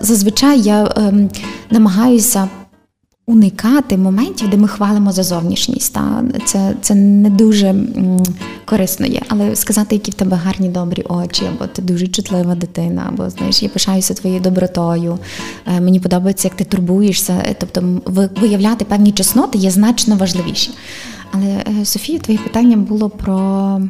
зазвичай 0.00 0.60
я 0.60 0.92
ем, 0.96 1.30
намагаюся 1.70 2.48
уникати 3.26 3.96
моментів, 3.96 4.50
де 4.50 4.56
ми 4.56 4.68
хвалимо 4.68 5.12
за 5.12 5.22
зовнішність. 5.22 5.92
Та 5.92 6.24
Це 6.44 6.74
це 6.80 6.94
не 6.94 7.30
дуже 7.30 7.74
корисно 8.64 9.06
є. 9.06 9.22
Але 9.28 9.56
сказати, 9.56 9.94
які 9.94 10.10
в 10.10 10.14
тебе 10.14 10.36
гарні 10.36 10.68
добрі 10.68 11.02
очі, 11.08 11.44
або 11.46 11.66
ти 11.66 11.82
дуже 11.82 12.06
чутлива 12.06 12.54
дитина, 12.54 13.04
або 13.08 13.30
знаєш, 13.30 13.62
я 13.62 13.68
пишаюся 13.68 14.14
твоєю 14.14 14.40
добротою. 14.40 15.18
Е, 15.66 15.80
мені 15.80 16.00
подобається, 16.00 16.48
як 16.48 16.56
ти 16.56 16.64
турбуєшся. 16.64 17.56
Тобто, 17.58 18.00
виявляти 18.40 18.84
певні 18.84 19.12
чесноти 19.12 19.58
є 19.58 19.70
значно 19.70 20.16
важливіші. 20.16 20.70
Але 21.32 21.46
е, 21.46 21.84
Софія, 21.84 22.18
твоє 22.18 22.38
питання 22.38 22.76
було 22.76 23.10
про. 23.10 23.80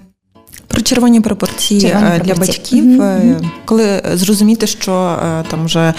Про 0.69 0.83
червоні 0.83 1.21
пропорції 1.21 1.81
червоні 1.81 2.07
е, 2.07 2.21
для 2.25 2.35
батьків, 2.35 2.85
mm-hmm. 2.85 3.51
коли 3.65 4.03
зрозуміти, 4.15 4.67
що 4.67 4.93
е, 4.93 5.45
там 5.51 5.65
вже 5.65 5.95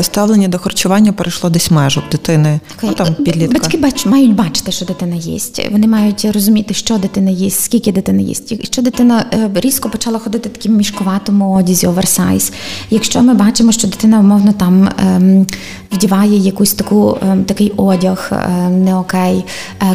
ставлення 0.00 0.48
до 0.48 0.58
харчування 0.58 1.12
перейшло 1.12 1.50
десь 1.50 1.70
межу 1.70 2.02
дитини. 2.12 2.60
Okay. 2.76 2.82
Ну, 2.82 2.92
там, 2.92 3.14
підлітка. 3.14 3.58
Батьки 3.58 3.78
бач, 3.78 4.06
мають 4.06 4.34
бачити, 4.34 4.72
що 4.72 4.84
дитина 4.84 5.16
їсть. 5.16 5.68
Вони 5.72 5.86
мають 5.86 6.24
розуміти, 6.24 6.74
що 6.74 6.98
дитина 6.98 7.30
їсть, 7.30 7.60
скільки 7.60 7.92
дитина 7.92 8.22
їсть. 8.22 8.52
Якщо 8.52 8.82
дитина 8.82 9.26
різко 9.54 9.90
почала 9.90 10.18
ходити 10.18 10.48
в 10.48 10.52
таким 10.52 10.76
мішкуватому 10.76 11.52
одязі, 11.54 11.86
оверсайз. 11.86 12.52
Якщо 12.90 13.22
ми 13.22 13.34
бачимо, 13.34 13.72
що 13.72 13.88
дитина 13.88 14.20
умовно 14.20 14.52
там 14.52 14.88
ем, 14.98 15.46
вдіває 15.92 16.36
якусь 16.36 16.72
таку 16.72 17.18
ем, 17.22 17.44
такий 17.44 17.72
одяг, 17.76 18.30
ем, 18.32 18.84
не 18.84 18.96
окей, 18.96 19.44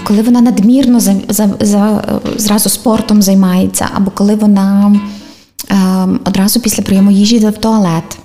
коли 0.03 0.21
вона 0.21 0.41
надмірно 0.41 0.99
за, 0.99 1.15
за, 1.29 1.49
за 1.59 2.03
зразу 2.37 2.69
спортом 2.69 3.21
займається, 3.21 3.89
або 4.05 4.11
коли 4.11 4.35
вона 4.35 4.95
е, 5.71 5.75
одразу 6.25 6.59
після 6.59 6.83
прийому 6.83 7.11
їжі 7.11 7.35
йде 7.35 7.49
в 7.49 7.57
туалет, 7.57 8.17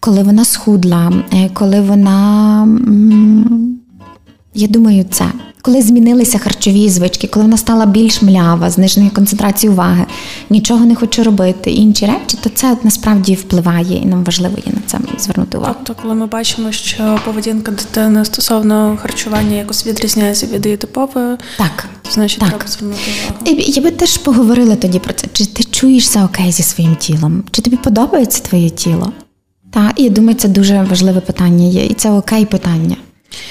коли 0.00 0.22
вона 0.22 0.44
схудла, 0.44 1.12
е, 1.32 1.50
коли 1.54 1.80
вона. 1.80 2.68
Я 4.54 4.68
думаю, 4.68 5.04
це 5.10 5.24
коли 5.64 5.82
змінилися 5.82 6.38
харчові 6.38 6.88
звички, 6.88 7.26
коли 7.26 7.44
вона 7.44 7.56
стала 7.56 7.86
більш 7.86 8.22
млява, 8.22 8.70
зниження 8.70 9.10
концентрації 9.10 9.70
уваги, 9.70 10.06
нічого 10.50 10.84
не 10.84 10.94
хоче 10.94 11.22
робити, 11.22 11.70
інші 11.70 12.06
речі, 12.06 12.38
то 12.40 12.50
це 12.54 12.76
насправді 12.82 13.34
впливає, 13.34 13.96
і 14.02 14.06
нам 14.06 14.24
важливо 14.24 14.56
є 14.66 14.72
на 14.72 14.80
це 14.86 14.98
звернути 15.18 15.58
увагу. 15.58 15.74
Тобто, 15.84 16.02
коли 16.02 16.14
ми 16.14 16.26
бачимо, 16.26 16.72
що 16.72 17.18
поведінка 17.24 17.72
дитини 17.72 18.24
стосовно 18.24 18.98
харчування 19.02 19.56
якось 19.56 19.86
відрізняється 19.86 20.46
від 20.46 20.66
її 20.66 20.76
типової, 20.76 21.36
так 21.58 21.86
значить 22.12 22.40
так. 22.40 22.48
треба 22.48 22.66
звернути 22.66 23.00
увагу. 23.44 23.62
Я 23.66 23.82
би 23.82 23.90
теж 23.90 24.18
поговорила 24.18 24.76
тоді 24.76 24.98
про 24.98 25.12
це. 25.12 25.26
Чи 25.32 25.46
ти 25.46 25.64
чуєшся 25.64 26.24
окей 26.24 26.52
зі 26.52 26.62
своїм 26.62 26.96
тілом? 26.96 27.44
Чи 27.50 27.62
тобі 27.62 27.76
подобається 27.76 28.42
твоє 28.42 28.70
тіло? 28.70 29.12
Так, 29.70 29.92
і 29.96 30.02
я 30.02 30.10
думаю, 30.10 30.36
це 30.36 30.48
дуже 30.48 30.82
важливе 30.90 31.20
питання 31.20 31.66
є, 31.66 31.86
і 31.86 31.94
це 31.94 32.10
окей 32.10 32.44
питання. 32.44 32.96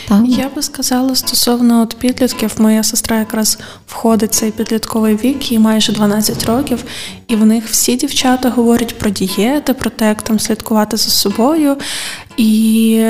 Так. 0.08 0.22
Я 0.28 0.50
би 0.56 0.62
сказала 0.62 1.16
стосовно 1.16 1.82
от 1.82 1.96
підлітків, 1.96 2.52
моя 2.58 2.84
сестра 2.84 3.20
якраз 3.20 3.60
входить 3.88 4.32
в 4.32 4.36
цей 4.36 4.52
підлітковий 4.52 5.16
вік, 5.16 5.52
їй 5.52 5.60
майже 5.60 5.92
12 5.92 6.46
років, 6.46 6.84
і 7.28 7.36
в 7.36 7.46
них 7.46 7.68
всі 7.68 7.96
дівчата 7.96 8.50
говорять 8.50 8.98
про 8.98 9.10
дієти, 9.10 9.74
про 9.74 9.90
те, 9.90 10.08
як 10.08 10.22
там 10.22 10.40
слідкувати 10.40 10.98
за 10.98 11.10
собою. 11.10 11.78
І 12.38 13.06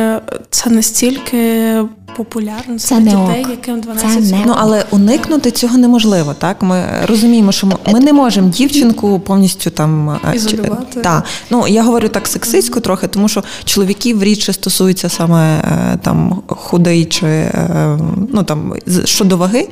це 0.50 0.70
настільки 0.70 1.76
популярно 2.18 2.80
це 2.80 3.00
не 3.00 3.12
дітей, 3.12 3.44
ок. 3.44 3.50
яким 3.50 3.82
12 3.82 4.16
років. 4.16 4.38
Ну, 4.46 4.54
але 4.58 4.86
уникнути 4.92 5.52
цього 5.52 5.78
неможливо. 5.78 6.34
Так 6.34 6.62
ми 6.62 6.86
розуміємо, 7.08 7.52
що 7.52 7.68
ми, 7.68 7.74
ми 7.88 8.00
не 8.00 8.14
можемо 8.14 8.50
дівчинку 8.50 9.20
повністю 9.20 9.70
там 9.70 10.10
е, 10.10 10.36
ізолювати. 10.36 11.02
Та. 11.02 11.24
Ну 11.50 11.68
я 11.68 11.84
говорю 11.84 12.10
так 12.10 12.28
сексистсько 12.28 12.80
mm-hmm. 12.80 12.84
трохи, 12.84 13.08
тому 13.08 13.30
що 13.30 13.44
чоловіків 13.64 14.24
рідше 14.24 14.54
стосується 14.54 15.10
саме 15.10 15.58
е, 15.58 15.98
там 16.02 16.42
худий 16.48 17.06
чи 17.06 17.28
е, 17.28 17.98
ну 18.34 18.44
там 18.44 18.74
щодо 19.06 19.38
ваги, 19.38 19.70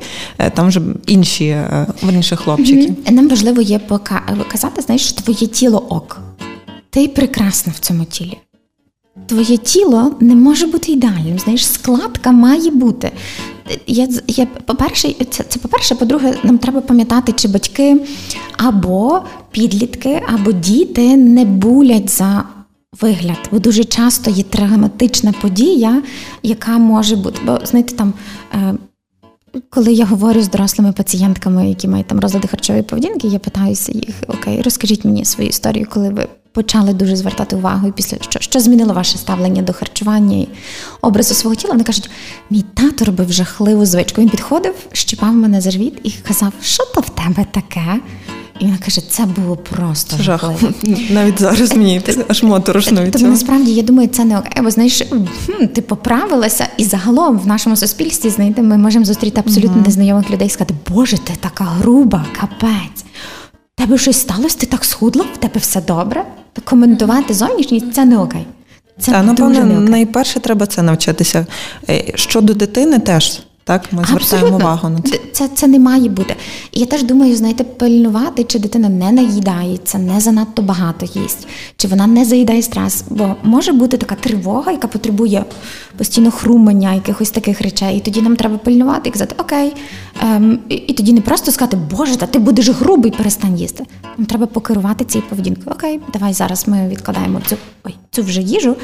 там 0.54 0.68
вже 0.68 0.80
інші 1.06 1.56
верніше 2.02 2.36
хлопчики. 2.36 2.88
Mm-hmm. 2.88 3.12
Нам 3.12 3.28
важливо 3.28 3.62
є 3.62 3.78
показати, 4.38 4.82
знаєш, 4.82 5.02
що 5.08 5.22
твоє 5.22 5.46
тіло 5.46 5.78
ок. 5.88 6.20
Ти 6.90 7.08
прекрасна 7.08 7.72
в 7.76 7.78
цьому 7.78 8.04
тілі. 8.04 8.38
Твоє 9.26 9.56
тіло 9.56 10.14
не 10.20 10.34
може 10.34 10.66
бути 10.66 10.92
ідеальним. 10.92 11.38
Знаєш, 11.38 11.66
складка 11.66 12.32
має 12.32 12.70
бути. 12.70 13.10
Я, 13.86 14.08
я, 14.26 14.46
По-перше, 14.46 15.14
це, 15.30 15.44
це 15.44 15.58
по-перше, 15.58 15.94
по-друге, 15.94 16.34
нам 16.42 16.58
треба 16.58 16.80
пам'ятати, 16.80 17.32
чи 17.32 17.48
батьки 17.48 18.00
або 18.56 19.22
підлітки, 19.50 20.22
або 20.26 20.52
діти 20.52 21.16
не 21.16 21.44
булять 21.44 22.10
за 22.10 22.44
вигляд. 23.00 23.38
Бо 23.50 23.58
дуже 23.58 23.84
часто 23.84 24.30
є 24.30 24.42
травматична 24.42 25.32
подія, 25.32 26.02
яка 26.42 26.78
може 26.78 27.16
бути. 27.16 27.40
Бо 27.46 27.58
знаєте, 27.64 27.96
там. 27.96 28.12
Е, 28.54 28.74
коли 29.70 29.92
я 29.92 30.04
говорю 30.04 30.42
з 30.42 30.48
дорослими 30.48 30.92
пацієнтками, 30.92 31.68
які 31.68 31.88
мають 31.88 32.06
там 32.06 32.20
розлади 32.20 32.48
харчової 32.48 32.82
поведінки, 32.82 33.28
я 33.28 33.38
питаюся 33.38 33.92
їх: 33.92 34.14
Окей, 34.28 34.62
розкажіть 34.62 35.04
мені 35.04 35.24
свою 35.24 35.48
історію, 35.48 35.86
коли 35.90 36.08
ви 36.10 36.26
почали 36.52 36.92
дуже 36.92 37.16
звертати 37.16 37.56
увагу, 37.56 37.88
і 37.88 37.92
після 37.92 38.18
що 38.20 38.40
що 38.40 38.60
змінило 38.60 38.94
ваше 38.94 39.18
ставлення 39.18 39.62
до 39.62 39.72
харчування 39.72 40.36
і 40.36 40.48
образу 41.00 41.34
свого 41.34 41.56
тіла. 41.56 41.72
Вони 41.72 41.84
кажуть, 41.84 42.10
мій 42.50 42.64
тато 42.74 43.04
робив 43.04 43.32
жахливу 43.32 43.86
звичку. 43.86 44.20
Він 44.20 44.28
підходив, 44.28 44.74
щіпав 44.92 45.34
мене 45.34 45.60
за 45.60 45.70
живіт 45.70 45.94
і 46.02 46.10
казав, 46.10 46.52
що 46.62 46.84
то 46.94 47.00
в 47.00 47.08
тебе 47.08 47.46
таке? 47.52 48.00
І 48.60 48.64
вона 48.64 48.78
каже, 48.84 49.00
це 49.10 49.24
було 49.24 49.56
просто 49.56 50.16
жах. 50.22 50.50
Навіть 51.10 51.40
зараз 51.40 51.76
мені 51.76 52.00
це 52.00 52.24
аж 52.28 52.42
моторошно 52.42 53.02
від 53.02 53.14
цього. 53.14 53.30
насправді 53.30 53.74
я 53.74 53.82
думаю, 53.82 54.08
це 54.08 54.24
не 54.24 54.38
окей. 54.38 54.62
Бо 54.62 54.70
знаєш, 54.70 55.02
ти 55.74 55.82
поправилася, 55.82 56.68
і 56.76 56.84
загалом 56.84 57.38
в 57.38 57.46
нашому 57.46 57.76
суспільстві 57.76 58.30
знаєте, 58.30 58.62
ми 58.62 58.78
можемо 58.78 59.04
зустріти 59.04 59.40
абсолютно 59.40 59.82
uh 59.82 59.86
незнайомих 59.86 60.30
людей 60.30 60.46
і 60.46 60.50
сказати, 60.50 60.74
Боже, 60.88 61.18
ти 61.18 61.32
така 61.40 61.64
груба, 61.64 62.24
капець. 62.40 63.01
Тебе 63.76 63.98
щось 63.98 64.20
сталося, 64.20 64.58
ти 64.58 64.66
так 64.66 64.84
схудла, 64.84 65.24
в 65.34 65.36
тебе 65.36 65.60
все 65.60 65.80
добре 65.80 66.24
коментувати 66.64 67.34
зовнішність 67.34 67.94
це 67.94 68.04
не 68.04 68.18
окей. 68.18 68.46
Це 68.98 69.12
Та, 69.12 69.22
напевно, 69.22 69.80
найперше 69.80 70.40
треба 70.40 70.66
це 70.66 70.82
навчитися. 70.82 71.46
Е, 71.88 72.12
щодо 72.14 72.54
дитини 72.54 72.98
теж. 72.98 73.42
Так, 73.64 73.92
ми 73.92 74.00
Абсолютно. 74.00 74.26
звертаємо 74.26 74.56
увагу 74.56 74.88
на 74.88 75.00
це. 75.00 75.18
Це 75.32 75.48
це 75.48 75.66
не 75.66 75.78
має 75.78 76.08
бути. 76.08 76.36
І 76.72 76.80
я 76.80 76.86
теж 76.86 77.02
думаю, 77.02 77.36
знаєте, 77.36 77.64
пильнувати, 77.64 78.44
чи 78.44 78.58
дитина 78.58 78.88
не 78.88 79.12
наїдається, 79.12 79.98
не 79.98 80.20
занадто 80.20 80.62
багато 80.62 81.06
їсть, 81.20 81.48
чи 81.76 81.88
вона 81.88 82.06
не 82.06 82.24
заїдає 82.24 82.62
стрес. 82.62 83.04
Бо 83.10 83.36
може 83.42 83.72
бути 83.72 83.96
така 83.96 84.14
тривога, 84.14 84.72
яка 84.72 84.88
потребує 84.88 85.44
постійно 85.96 86.30
хрумання, 86.30 86.94
якихось 86.94 87.30
таких 87.30 87.60
речей. 87.60 87.96
І 87.96 88.00
тоді 88.00 88.22
нам 88.22 88.36
треба 88.36 88.58
пильнувати 88.58 89.08
і 89.08 89.12
казати, 89.12 89.34
окей. 89.38 89.72
Ем, 90.22 90.58
і, 90.68 90.74
і 90.74 90.92
тоді 90.92 91.12
не 91.12 91.20
просто 91.20 91.52
сказати, 91.52 91.78
Боже, 91.90 92.16
та 92.16 92.26
ти 92.26 92.38
будеш 92.38 92.68
грубий, 92.68 93.10
перестань 93.10 93.58
їсти. 93.58 93.84
Нам 94.18 94.26
треба 94.26 94.46
покерувати 94.46 95.04
цією 95.04 95.28
поведінкою. 95.28 95.76
Окей, 95.76 96.00
давай 96.12 96.32
зараз 96.32 96.68
ми 96.68 96.88
відкладаємо 96.88 97.40
цю 97.46 97.56
ой, 97.84 97.94
цю 98.10 98.22
вже 98.22 98.40
їжу, 98.40 98.76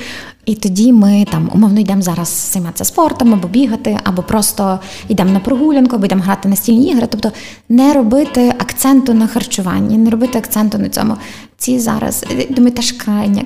і 0.48 0.54
тоді 0.54 0.92
ми 0.92 1.24
там 1.30 1.50
умовно 1.54 1.80
йдемо 1.80 2.02
зараз 2.02 2.50
займатися 2.52 2.84
спортом, 2.84 3.34
або 3.34 3.48
бігати, 3.48 3.98
або 4.04 4.22
просто 4.22 4.80
йдемо 5.08 5.30
на 5.30 5.40
прогулянку, 5.40 5.96
або 5.96 6.06
йдемо 6.06 6.22
грати 6.22 6.48
на 6.48 6.56
стільні 6.56 6.90
ігри. 6.90 7.06
Тобто 7.10 7.32
не 7.68 7.92
робити 7.92 8.54
акценту 8.58 9.14
на 9.14 9.26
харчуванні, 9.26 9.98
не 9.98 10.10
робити 10.10 10.38
акценту 10.38 10.78
на 10.78 10.88
цьому. 10.88 11.16
Ці 11.56 11.78
зараз 11.78 12.24
думаю, 12.50 12.74
теж 12.74 12.92
крайня 12.92 13.44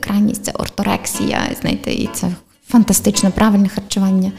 крайність 0.00 0.44
це 0.44 0.52
орторексія, 0.52 1.40
знаєте, 1.60 1.92
і 1.92 2.10
це 2.14 2.28
фантастично 2.68 3.30
правильне 3.30 3.68
харчування. 3.68 4.32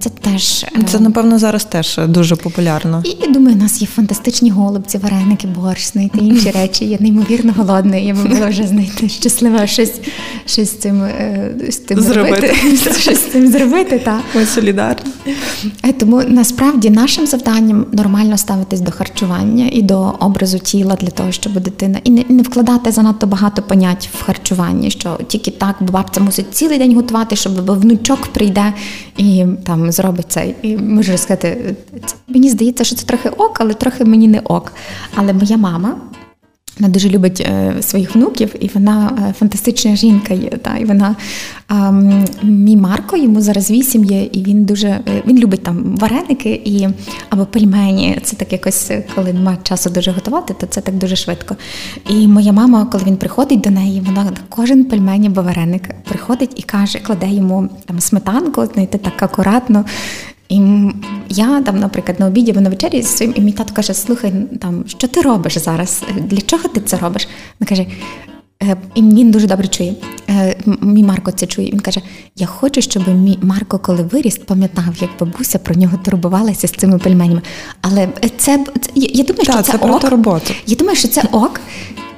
Це 0.00 0.10
теж 0.10 0.66
це 0.86 1.00
напевно 1.00 1.38
зараз 1.38 1.64
теж 1.64 2.00
дуже 2.08 2.36
популярно. 2.36 3.02
І 3.04 3.16
я 3.20 3.32
думаю, 3.32 3.56
у 3.56 3.58
нас 3.58 3.80
є 3.80 3.86
фантастичні 3.86 4.50
голубці, 4.50 4.98
вареники, 4.98 5.46
борщ, 5.46 5.92
знаєте, 5.92 6.18
інші 6.18 6.50
речі. 6.54 6.84
Я 6.84 6.98
неймовірно 7.00 7.54
голодна. 7.56 7.96
Я 7.96 8.14
би 8.14 8.22
була 8.22 8.46
вже 8.48 8.66
знаєте, 8.66 9.08
щаслива 9.08 9.66
щось 9.66 10.00
щось 10.46 10.70
з 10.70 10.76
цим 10.78 11.02
з 11.68 11.76
цим 11.76 12.00
зробити. 12.00 12.54
Щось 13.00 13.18
з 13.18 13.32
цим 13.32 13.48
зробити. 13.48 13.98
Та. 13.98 14.20
Ми 14.34 14.46
солідарні. 14.46 15.12
Тому 15.98 16.22
насправді 16.28 16.90
нашим 16.90 17.26
завданням 17.26 17.86
нормально 17.92 18.38
ставитись 18.38 18.80
до 18.80 18.90
харчування 18.90 19.68
і 19.72 19.82
до 19.82 20.14
образу 20.20 20.58
тіла 20.58 20.96
для 21.00 21.10
того, 21.10 21.32
щоб 21.32 21.52
дитина 21.52 22.00
і 22.04 22.10
не, 22.10 22.24
не 22.28 22.42
вкладати 22.42 22.92
занадто 22.92 23.26
багато 23.26 23.62
понять 23.62 24.10
в 24.14 24.24
харчуванні, 24.24 24.90
що 24.90 25.18
тільки 25.28 25.50
так, 25.50 25.76
бо 25.80 25.92
бабця 25.92 26.20
мусить 26.20 26.54
цілий 26.54 26.78
день 26.78 26.94
готувати, 26.94 27.36
щоб 27.36 27.70
внучок 27.80 28.26
прийде 28.26 28.72
і 29.16 29.44
там 29.64 29.87
зробить 29.92 30.26
це. 30.28 30.54
І 30.62 30.76
можу 30.76 31.18
сказати, 31.18 31.74
мені 32.28 32.50
здається, 32.50 32.84
що 32.84 32.96
це 32.96 33.06
трохи 33.06 33.28
ок, 33.28 33.56
але 33.60 33.74
трохи 33.74 34.04
мені 34.04 34.28
не 34.28 34.40
ок. 34.40 34.72
Але 35.14 35.32
моя 35.32 35.56
мама. 35.56 35.96
Вона 36.80 36.92
дуже 36.92 37.08
любить 37.08 37.40
е, 37.40 37.74
своїх 37.80 38.14
внуків, 38.14 38.54
і 38.60 38.70
вона 38.74 39.12
е, 39.28 39.34
фантастична 39.38 39.96
жінка 39.96 40.34
є. 40.34 40.50
Та, 40.50 40.76
і 40.76 40.84
вона 40.84 41.16
е, 41.70 41.92
мій 42.42 42.76
Марко, 42.76 43.16
йому 43.16 43.40
зараз 43.40 43.70
вісім 43.70 44.04
є, 44.04 44.22
і 44.22 44.44
він 44.44 44.64
дуже 44.64 44.88
е, 44.88 45.02
він 45.26 45.38
любить 45.38 45.62
там 45.62 45.96
вареники 45.96 46.62
і 46.64 46.88
або 47.28 47.46
пельмені. 47.46 48.18
Це 48.22 48.36
так 48.36 48.52
якось, 48.52 48.90
коли 49.14 49.32
немає 49.32 49.58
часу 49.62 49.90
дуже 49.90 50.10
готувати, 50.10 50.54
то 50.60 50.66
це 50.66 50.80
так 50.80 50.94
дуже 50.94 51.16
швидко. 51.16 51.56
І 52.10 52.28
моя 52.28 52.52
мама, 52.52 52.84
коли 52.92 53.04
він 53.04 53.16
приходить 53.16 53.60
до 53.60 53.70
неї, 53.70 54.02
вона 54.06 54.32
кожен 54.48 54.84
пельмень 54.84 55.26
або 55.26 55.42
вареник 55.42 55.82
приходить 56.04 56.52
і 56.56 56.62
каже, 56.62 56.98
кладе 56.98 57.28
йому 57.28 57.68
там 57.86 58.00
сметанку, 58.00 58.66
знаєте, 58.66 58.98
так 58.98 59.22
акуратно. 59.22 59.84
І 60.48 60.60
я 61.28 61.62
там, 61.62 61.78
наприклад, 61.78 62.20
на 62.20 62.26
обіді 62.26 62.50
або 62.50 62.60
на 62.60 62.70
вечері 62.70 63.02
зі 63.02 63.08
своїм, 63.08 63.34
і 63.36 63.40
мій 63.40 63.52
тато 63.52 63.74
каже: 63.74 63.94
Слухай, 63.94 64.32
там, 64.60 64.84
що 64.86 65.08
ти 65.08 65.20
робиш 65.22 65.58
зараз? 65.58 66.02
Для 66.18 66.40
чого 66.40 66.68
ти 66.68 66.80
це 66.80 66.96
робиш? 66.96 67.28
Він 67.60 67.68
каже, 67.68 67.86
«Е, 68.62 68.76
і 68.94 69.02
він 69.02 69.30
дуже 69.30 69.46
добре 69.46 69.68
чує. 69.68 69.94
Е, 70.30 70.56
мій 70.82 71.04
Марко 71.04 71.30
це 71.30 71.46
чує. 71.46 71.70
Він 71.70 71.80
каже: 71.80 72.00
Я 72.36 72.46
хочу, 72.46 72.82
щоб 72.82 73.08
мій 73.08 73.38
Марко, 73.42 73.78
коли 73.78 74.02
виріс, 74.02 74.38
пам'ятав, 74.38 74.84
як 75.00 75.10
бабуся 75.20 75.58
про 75.58 75.74
нього 75.74 75.98
турбувалася 76.04 76.68
з 76.68 76.70
цими 76.70 76.98
пельменями. 76.98 77.42
Але 77.80 78.08
це, 78.36 78.64
це 78.80 78.90
я 78.94 79.24
думаю, 79.24 79.44
що 79.44 79.52
так, 79.52 79.64
це, 79.66 79.72
це 79.72 79.78
ок. 79.78 80.04
роботу. 80.04 80.54
Я 80.66 80.76
думаю, 80.76 80.96
що 80.96 81.08
це 81.08 81.22
ок. 81.32 81.60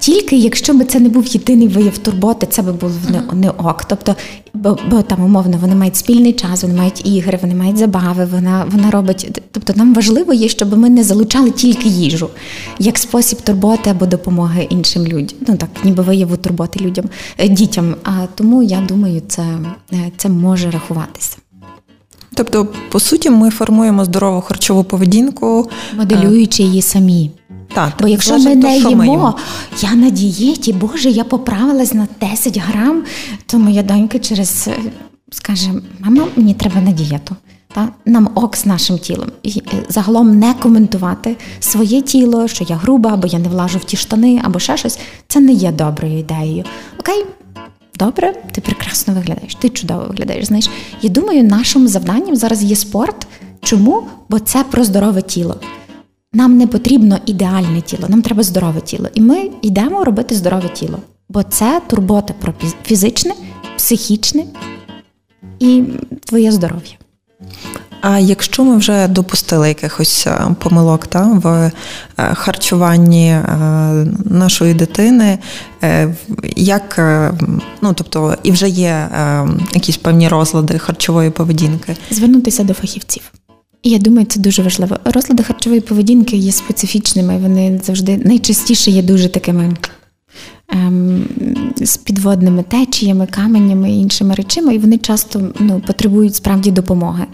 Тільки 0.01 0.37
якщо 0.37 0.75
б 0.75 0.85
це 0.85 1.01
не 1.01 1.09
був 1.09 1.27
єдиний 1.27 1.69
вияв 1.69 1.99
турботи, 1.99 2.47
це 2.51 2.63
би 2.63 2.73
було 2.73 2.93
не, 3.11 3.23
не 3.41 3.51
ок. 3.51 3.85
Тобто, 3.85 4.17
бо, 4.55 4.79
бо 4.91 5.03
там 5.03 5.25
умовно 5.25 5.59
вони 5.61 5.75
мають 5.75 5.97
спільний 5.97 6.33
час, 6.33 6.63
вони 6.63 6.75
мають 6.75 7.07
ігри, 7.07 7.39
вони 7.43 7.55
мають 7.55 7.77
забави. 7.77 8.29
Вона 8.33 8.67
вона 8.71 8.91
робить. 8.91 9.43
Тобто, 9.53 9.73
нам 9.77 9.95
важливо 9.95 10.33
є, 10.33 10.49
щоб 10.49 10.79
ми 10.79 10.91
не 10.91 11.05
залучали 11.05 11.51
тільки 11.51 11.89
їжу 11.89 12.29
як 12.79 12.99
спосіб 12.99 13.41
турботи 13.41 13.91
або 13.91 14.07
допомоги 14.07 14.67
іншим 14.71 15.07
людям. 15.07 15.39
Ну 15.49 15.57
так, 15.57 15.69
ніби 15.85 16.03
вияву 16.03 16.37
турботи 16.37 16.81
людям, 16.85 17.05
е, 17.39 17.49
дітям. 17.49 17.95
А 18.05 18.27
тому 18.35 18.63
я 18.63 18.81
думаю, 18.89 19.23
це, 19.29 19.43
е, 19.93 20.11
це 20.17 20.29
може 20.29 20.71
рахуватися. 20.71 21.37
Тобто, 22.35 22.69
по 22.91 23.01
суті, 23.01 23.31
ми 23.31 23.51
формуємо 23.51 24.05
здорову 24.05 24.41
харчову 24.41 24.85
поведінку, 24.85 25.71
моделюючи 25.97 26.63
її 26.63 26.83
самі. 26.83 27.31
Так, 27.75 27.93
Бо 28.01 28.09
якщо 28.09 28.39
ми 28.39 28.57
не 28.57 28.79
їмо, 28.79 29.37
я 29.81 29.95
на 29.95 30.11
дієті, 30.11 30.73
Боже, 30.73 31.11
я 31.11 31.25
поправилась 31.25 31.95
на 31.95 32.09
10 32.21 32.59
грам, 32.59 33.03
то 33.47 33.59
моя 33.59 33.83
донька 33.83 34.19
через 34.19 34.69
скаже: 35.31 35.71
мама, 36.01 36.29
мені 36.37 36.55
треба 36.55 36.81
на 36.81 36.93
дієту. 36.93 37.37
Та 37.75 37.89
нам 38.07 38.31
ок 38.35 38.57
з 38.57 38.67
нашим 38.67 38.99
тілом. 38.99 39.29
І 39.43 39.63
загалом 39.89 40.39
не 40.39 40.55
коментувати 40.55 41.37
своє 41.61 42.03
тіло, 42.03 42.49
що 42.49 42.65
я 42.65 42.77
груба, 42.77 43.11
або 43.13 43.27
я 43.27 43.39
не 43.39 43.49
влажу 43.49 43.79
в 43.79 43.85
ті 43.85 43.97
штани, 43.97 44.41
або 44.45 44.59
ще 44.59 44.77
щось. 44.77 44.99
Це 45.29 45.41
не 45.41 45.53
є 45.53 45.73
доброю 45.73 46.19
ідеєю. 46.19 46.65
Окей, 47.01 47.25
добре, 47.95 48.35
ти 48.53 48.61
прекрасно 48.61 49.15
виглядаєш, 49.15 49.55
ти 49.55 49.69
чудово 49.69 50.05
виглядаєш. 50.09 50.47
Знаєш, 50.47 50.71
я 51.03 51.11
думаю, 51.11 51.45
нашим 51.45 51.89
завданням 51.89 52.37
зараз 52.37 52.63
є 52.63 52.77
спорт. 52.77 53.27
Чому? 53.63 54.03
Бо 54.29 54.39
це 54.39 54.65
про 54.71 54.85
здорове 54.85 55.23
тіло. 55.23 55.57
Нам 56.33 56.57
не 56.57 56.67
потрібно 56.67 57.19
ідеальне 57.27 57.81
тіло, 57.81 58.09
нам 58.09 58.23
треба 58.23 58.43
здорове 58.43 58.81
тіло. 58.81 59.09
І 59.15 59.21
ми 59.21 59.51
йдемо 59.63 60.05
робити 60.05 60.35
здорове 60.35 60.69
тіло. 60.69 60.99
Бо 61.29 61.43
це 61.43 61.81
турбота 61.87 62.35
про 62.41 62.55
фізичне, 62.85 63.35
психічне 63.77 64.45
і 65.59 65.85
твоє 66.25 66.53
здоров'я. 66.53 66.93
А 68.01 68.19
якщо 68.19 68.65
ми 68.65 68.77
вже 68.77 69.09
допустили 69.09 69.69
якихось 69.69 70.27
е, 70.27 70.55
помилок 70.59 71.07
та, 71.07 71.23
в 71.23 71.47
е, 71.47 71.73
харчуванні 72.35 73.29
е, 73.31 73.45
нашої 74.25 74.75
дитини, 74.75 75.39
як 76.57 76.99
ну 77.83 77.93
тобто 77.95 78.37
і 78.43 78.53
вже 78.53 78.69
є 78.69 79.09
якісь 79.75 79.97
певні 79.97 80.29
розлади 80.29 80.79
харчової 80.79 81.31
поведінки, 81.31 81.97
звернутися 82.11 82.65
до 82.65 82.75
фахівців. 82.75 83.33
Я 83.83 83.99
думаю, 83.99 84.27
це 84.27 84.41
дуже 84.41 84.63
важливо. 84.63 84.97
Розлади 85.05 85.43
харчової 85.43 85.81
поведінки 85.81 86.37
є 86.37 86.53
специфічними, 86.53 87.39
вони 87.39 87.81
завжди 87.85 88.17
найчастіше 88.17 88.91
є 88.91 89.03
дуже 89.03 89.29
такими 89.29 89.77
ем, 90.69 91.25
з 91.77 91.97
підводними 91.97 92.63
течіями, 92.63 93.27
каменями 93.27 93.91
і 93.93 94.01
іншими 94.01 94.35
речами, 94.35 94.75
і 94.75 94.79
вони 94.79 94.99
часто 94.99 95.53
ну, 95.59 95.83
потребують 95.87 96.35
справді 96.35 96.71
допомоги. 96.71 97.27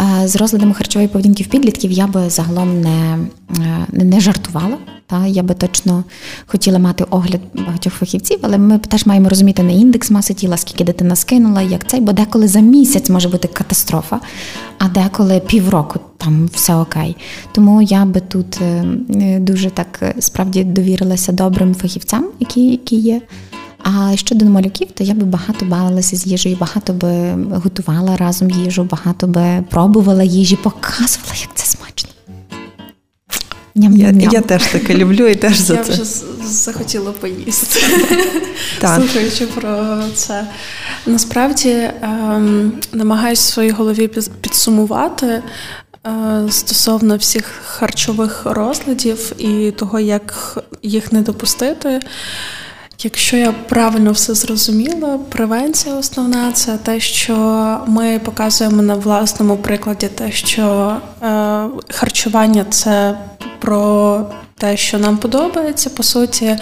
Е, 0.00 0.28
з 0.28 0.36
розладами 0.36 0.74
харчової 0.74 1.08
поведінки 1.08 1.42
в 1.42 1.46
підлітків 1.46 1.92
я 1.92 2.06
би 2.06 2.30
загалом 2.30 2.80
не, 2.80 3.18
е, 3.58 3.86
не 3.92 4.20
жартувала. 4.20 4.78
Та 5.08 5.26
я 5.26 5.42
би 5.42 5.54
точно 5.54 6.04
хотіла 6.46 6.78
мати 6.78 7.04
огляд 7.10 7.40
багатьох 7.54 7.92
фахівців, 7.92 8.38
але 8.42 8.58
ми 8.58 8.78
теж 8.78 9.06
маємо 9.06 9.28
розуміти 9.28 9.62
не 9.62 9.74
індекс 9.74 10.10
маси 10.10 10.34
тіла, 10.34 10.56
скільки 10.56 10.84
дитина 10.84 11.16
скинула, 11.16 11.62
як 11.62 11.88
цей, 11.88 12.00
бо 12.00 12.12
деколи 12.12 12.48
за 12.48 12.60
місяць 12.60 13.10
може 13.10 13.28
бути 13.28 13.48
катастрофа, 13.48 14.20
а 14.78 14.88
деколи 14.88 15.40
півроку 15.46 16.00
там 16.16 16.50
все 16.52 16.74
окей. 16.74 17.16
Тому 17.52 17.82
я 17.82 18.04
би 18.04 18.20
тут 18.20 18.60
е, 18.60 18.84
дуже 19.40 19.70
так 19.70 20.14
справді 20.18 20.64
довірилася 20.64 21.32
добрим 21.32 21.74
фахівцям, 21.74 22.26
які, 22.40 22.70
які 22.70 22.96
є. 22.96 23.20
А 23.88 24.16
щодо 24.16 24.44
малюків, 24.44 24.88
то 24.94 25.04
я 25.04 25.14
би 25.14 25.24
багато 25.24 25.64
бавилася 25.64 26.16
з 26.16 26.26
їжею, 26.26 26.56
багато 26.60 26.92
би 26.92 27.34
готувала 27.52 28.16
разом 28.16 28.50
їжу, 28.50 28.84
багато 28.84 29.26
би 29.26 29.64
пробувала 29.70 30.22
їжі, 30.22 30.56
показувала, 30.56 31.34
як 31.40 31.50
це 31.54 31.66
смачно. 31.66 32.10
Ням-ням-ням. 33.76 34.20
Я 34.20 34.30
я 34.32 34.40
теж 34.40 34.66
таке 34.66 34.94
люблю 34.94 35.26
і 35.26 35.34
теж 35.34 35.58
за 35.58 35.74
я 35.74 35.84
це. 35.84 35.92
Я 35.92 36.02
вже 36.02 36.04
захотіла 36.44 37.12
поїсти, 37.12 37.80
так. 38.80 39.00
слухаючи 39.00 39.46
про 39.46 39.96
це. 40.14 40.46
Насправді 41.06 41.90
ем, 42.02 42.72
намагаюся 42.92 43.42
в 43.42 43.52
своїй 43.52 43.70
голові 43.70 44.10
підсумувати 44.40 45.26
е, 45.26 45.42
стосовно 46.50 47.16
всіх 47.16 47.44
харчових 47.66 48.42
розладів 48.44 49.32
і 49.38 49.70
того, 49.70 50.00
як 50.00 50.58
їх 50.82 51.12
не 51.12 51.22
допустити. 51.22 52.00
Якщо 53.02 53.36
я 53.36 53.52
правильно 53.52 54.12
все 54.12 54.34
зрозуміла, 54.34 55.18
превенція 55.28 55.94
основна 55.94 56.52
це 56.52 56.78
те, 56.78 57.00
що 57.00 57.36
ми 57.86 58.18
показуємо 58.18 58.82
на 58.82 58.94
власному 58.94 59.56
прикладі, 59.56 60.08
те, 60.08 60.32
що 60.32 60.96
е, 61.22 61.68
харчування 61.88 62.64
це 62.70 63.18
про 63.60 64.20
те, 64.58 64.76
що 64.76 64.98
нам 64.98 65.16
подобається, 65.16 65.90
по 65.90 66.02
суті, 66.02 66.56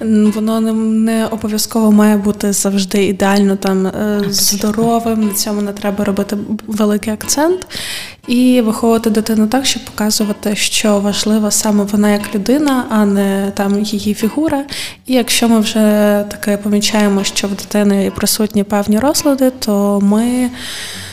воно 0.00 0.60
не, 0.60 0.72
не 0.72 1.26
обов'язково 1.26 1.92
має 1.92 2.16
бути 2.16 2.52
завжди 2.52 3.04
ідеально 3.04 3.56
там 3.56 3.86
е, 3.86 4.22
здоровим. 4.28 5.26
На 5.26 5.34
цьому 5.34 5.60
не 5.60 5.72
треба 5.72 6.04
робити 6.04 6.36
великий 6.66 7.12
акцент 7.12 7.66
і 8.26 8.60
виховувати 8.60 9.10
дитину 9.10 9.46
так, 9.46 9.66
щоб 9.66 9.84
показувати, 9.84 10.56
що 10.56 10.98
важлива 10.98 11.50
саме 11.50 11.84
вона 11.84 12.10
як 12.10 12.34
людина, 12.34 12.86
а 12.90 13.04
не 13.04 13.52
там 13.54 13.82
її 13.82 14.14
фігура. 14.14 14.64
І 15.06 15.14
якщо 15.14 15.48
ми 15.48 15.60
вже 15.60 15.80
таке 16.30 16.56
помічаємо, 16.56 17.24
що 17.24 17.46
в 17.46 17.50
дитини 17.50 18.12
присутні 18.16 18.64
певні 18.64 18.98
розлади, 18.98 19.50
то 19.58 20.00
ми 20.02 20.50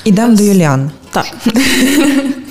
ідемо 0.04 0.36
до 0.36 0.44
Юліан. 0.44 0.92
Так. 1.12 1.26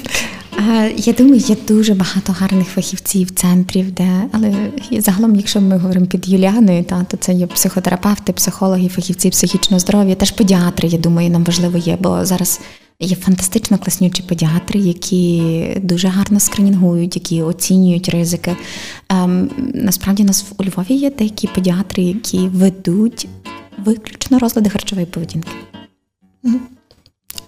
Я 0.96 1.12
думаю, 1.12 1.36
є 1.36 1.56
дуже 1.68 1.94
багато 1.94 2.32
гарних 2.32 2.68
фахівців, 2.68 3.30
центрів, 3.30 3.92
де 3.92 4.22
але 4.32 4.54
загалом, 4.98 5.36
якщо 5.36 5.60
ми 5.60 5.78
говоримо 5.78 6.06
під 6.06 6.28
Юліаною, 6.28 6.84
та 6.84 7.04
то 7.04 7.16
це 7.16 7.32
є 7.32 7.46
психотерапевти, 7.46 8.32
психологи, 8.32 8.88
фахівці 8.88 9.30
психічного 9.30 9.80
здоров'я, 9.80 10.14
теж 10.14 10.30
педіатри. 10.30 10.88
Я 10.88 10.98
думаю, 10.98 11.30
нам 11.30 11.44
важливо 11.44 11.78
є, 11.78 11.98
бо 12.00 12.24
зараз 12.24 12.60
є 13.00 13.16
фантастично 13.16 13.78
класнючі 13.78 14.22
педіатри, 14.22 14.80
які 14.80 15.42
дуже 15.82 16.08
гарно 16.08 16.40
скринінгують, 16.40 17.16
які 17.16 17.42
оцінюють 17.42 18.08
ризики. 18.08 18.56
Ем, 19.08 19.50
Насправді 19.74 20.22
у 20.22 20.26
нас 20.26 20.44
у 20.58 20.64
Львові 20.64 20.94
є 20.94 21.10
деякі 21.10 21.48
педіатри, 21.54 22.02
які 22.02 22.38
ведуть 22.38 23.28
виключно 23.84 24.38
розлади 24.38 24.70
харчової 24.70 25.06
поведінки. 25.06 25.48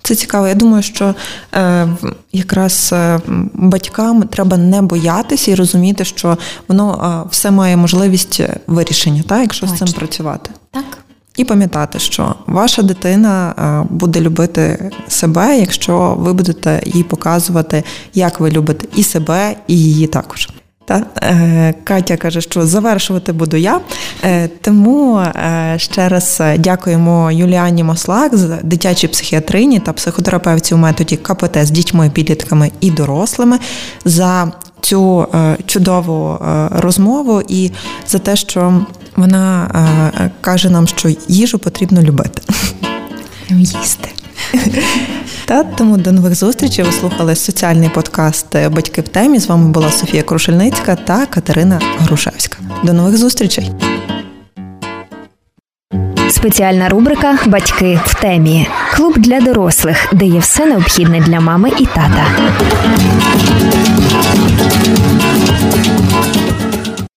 Це 0.03 0.15
цікаво. 0.15 0.49
Я 0.49 0.55
думаю, 0.55 0.83
що 0.83 1.15
е, 1.55 1.89
якраз 2.33 2.91
е, 2.93 3.21
батькам 3.55 4.23
треба 4.23 4.57
не 4.57 4.83
боятися 4.83 5.51
і 5.51 5.55
розуміти, 5.55 6.05
що 6.05 6.39
воно 6.69 7.23
е, 7.25 7.29
все 7.31 7.51
має 7.51 7.77
можливість 7.77 8.41
вирішення, 8.67 9.23
так, 9.23 9.41
якщо 9.41 9.67
Точно. 9.67 9.87
з 9.87 9.91
цим 9.91 9.99
працювати. 9.99 10.51
Так. 10.71 10.99
І 11.37 11.45
пам'ятати, 11.45 11.99
що 11.99 12.35
ваша 12.47 12.83
дитина 12.83 13.55
е, 13.59 13.95
буде 13.95 14.21
любити 14.21 14.91
себе, 15.09 15.59
якщо 15.59 16.17
ви 16.19 16.33
будете 16.33 16.83
їй 16.87 17.03
показувати, 17.03 17.85
як 18.15 18.41
ви 18.41 18.51
любите 18.51 18.87
і 18.97 19.03
себе, 19.03 19.57
і 19.67 19.79
її 19.79 20.07
також. 20.07 20.49
Та 20.89 21.03
е, 21.23 21.75
Катя 21.85 22.17
каже, 22.17 22.41
що 22.41 22.67
завершувати 22.67 23.33
буду 23.33 23.57
я. 23.57 23.81
Е, 24.25 24.49
тому 24.61 25.23
ще 25.77 26.09
раз 26.09 26.43
дякуємо 26.59 27.31
Юліані 27.33 27.85
Маслак 27.85 28.37
з 28.37 28.59
дитячій 28.63 29.09
психіатрині 29.09 29.81
та 29.81 29.93
психотерапевці 29.93 30.75
у 30.75 30.79
методі 30.79 31.17
КПТ 31.17 31.67
з 31.67 31.71
дітьми, 31.71 32.11
підлітками 32.15 32.71
і 32.81 32.91
дорослими 32.91 33.59
за 34.05 34.53
цю 34.81 35.27
чудову 35.67 36.39
розмову 36.71 37.43
і 37.49 37.71
за 38.07 38.19
те, 38.19 38.37
що 38.37 38.87
вона 39.17 39.71
каже 40.41 40.71
нам, 40.71 40.87
що 40.87 41.09
їжу 41.29 41.59
потрібно 41.59 42.03
любити. 42.03 42.43
Їсти. 43.51 44.18
Та 45.45 45.63
тому 45.63 45.97
до 45.97 46.13
нових 46.13 46.35
зустрічей 46.35 46.85
ви 46.85 46.93
слухали 46.93 47.37
соціальний 47.37 47.89
подкаст 47.89 48.47
Батьки 48.69 49.01
в 49.01 49.09
темі. 49.09 49.39
З 49.39 49.47
вами 49.47 49.69
була 49.69 49.91
Софія 49.91 50.23
Крушельницька 50.23 50.95
та 50.95 51.27
Катерина 51.27 51.81
Грушевська. 51.99 52.59
До 52.83 52.93
нових 52.93 53.17
зустрічей. 53.17 53.71
Спеціальна 56.31 56.89
рубрика 56.89 57.39
Батьки 57.47 58.01
в 58.05 58.15
темі. 58.15 58.69
Клуб 58.95 59.19
для 59.19 59.41
дорослих, 59.41 60.09
де 60.13 60.27
є 60.27 60.39
все 60.39 60.67
необхідне 60.67 61.21
для 61.21 61.41
мами 61.41 61.71
і 61.79 61.87
тата. 61.87 62.27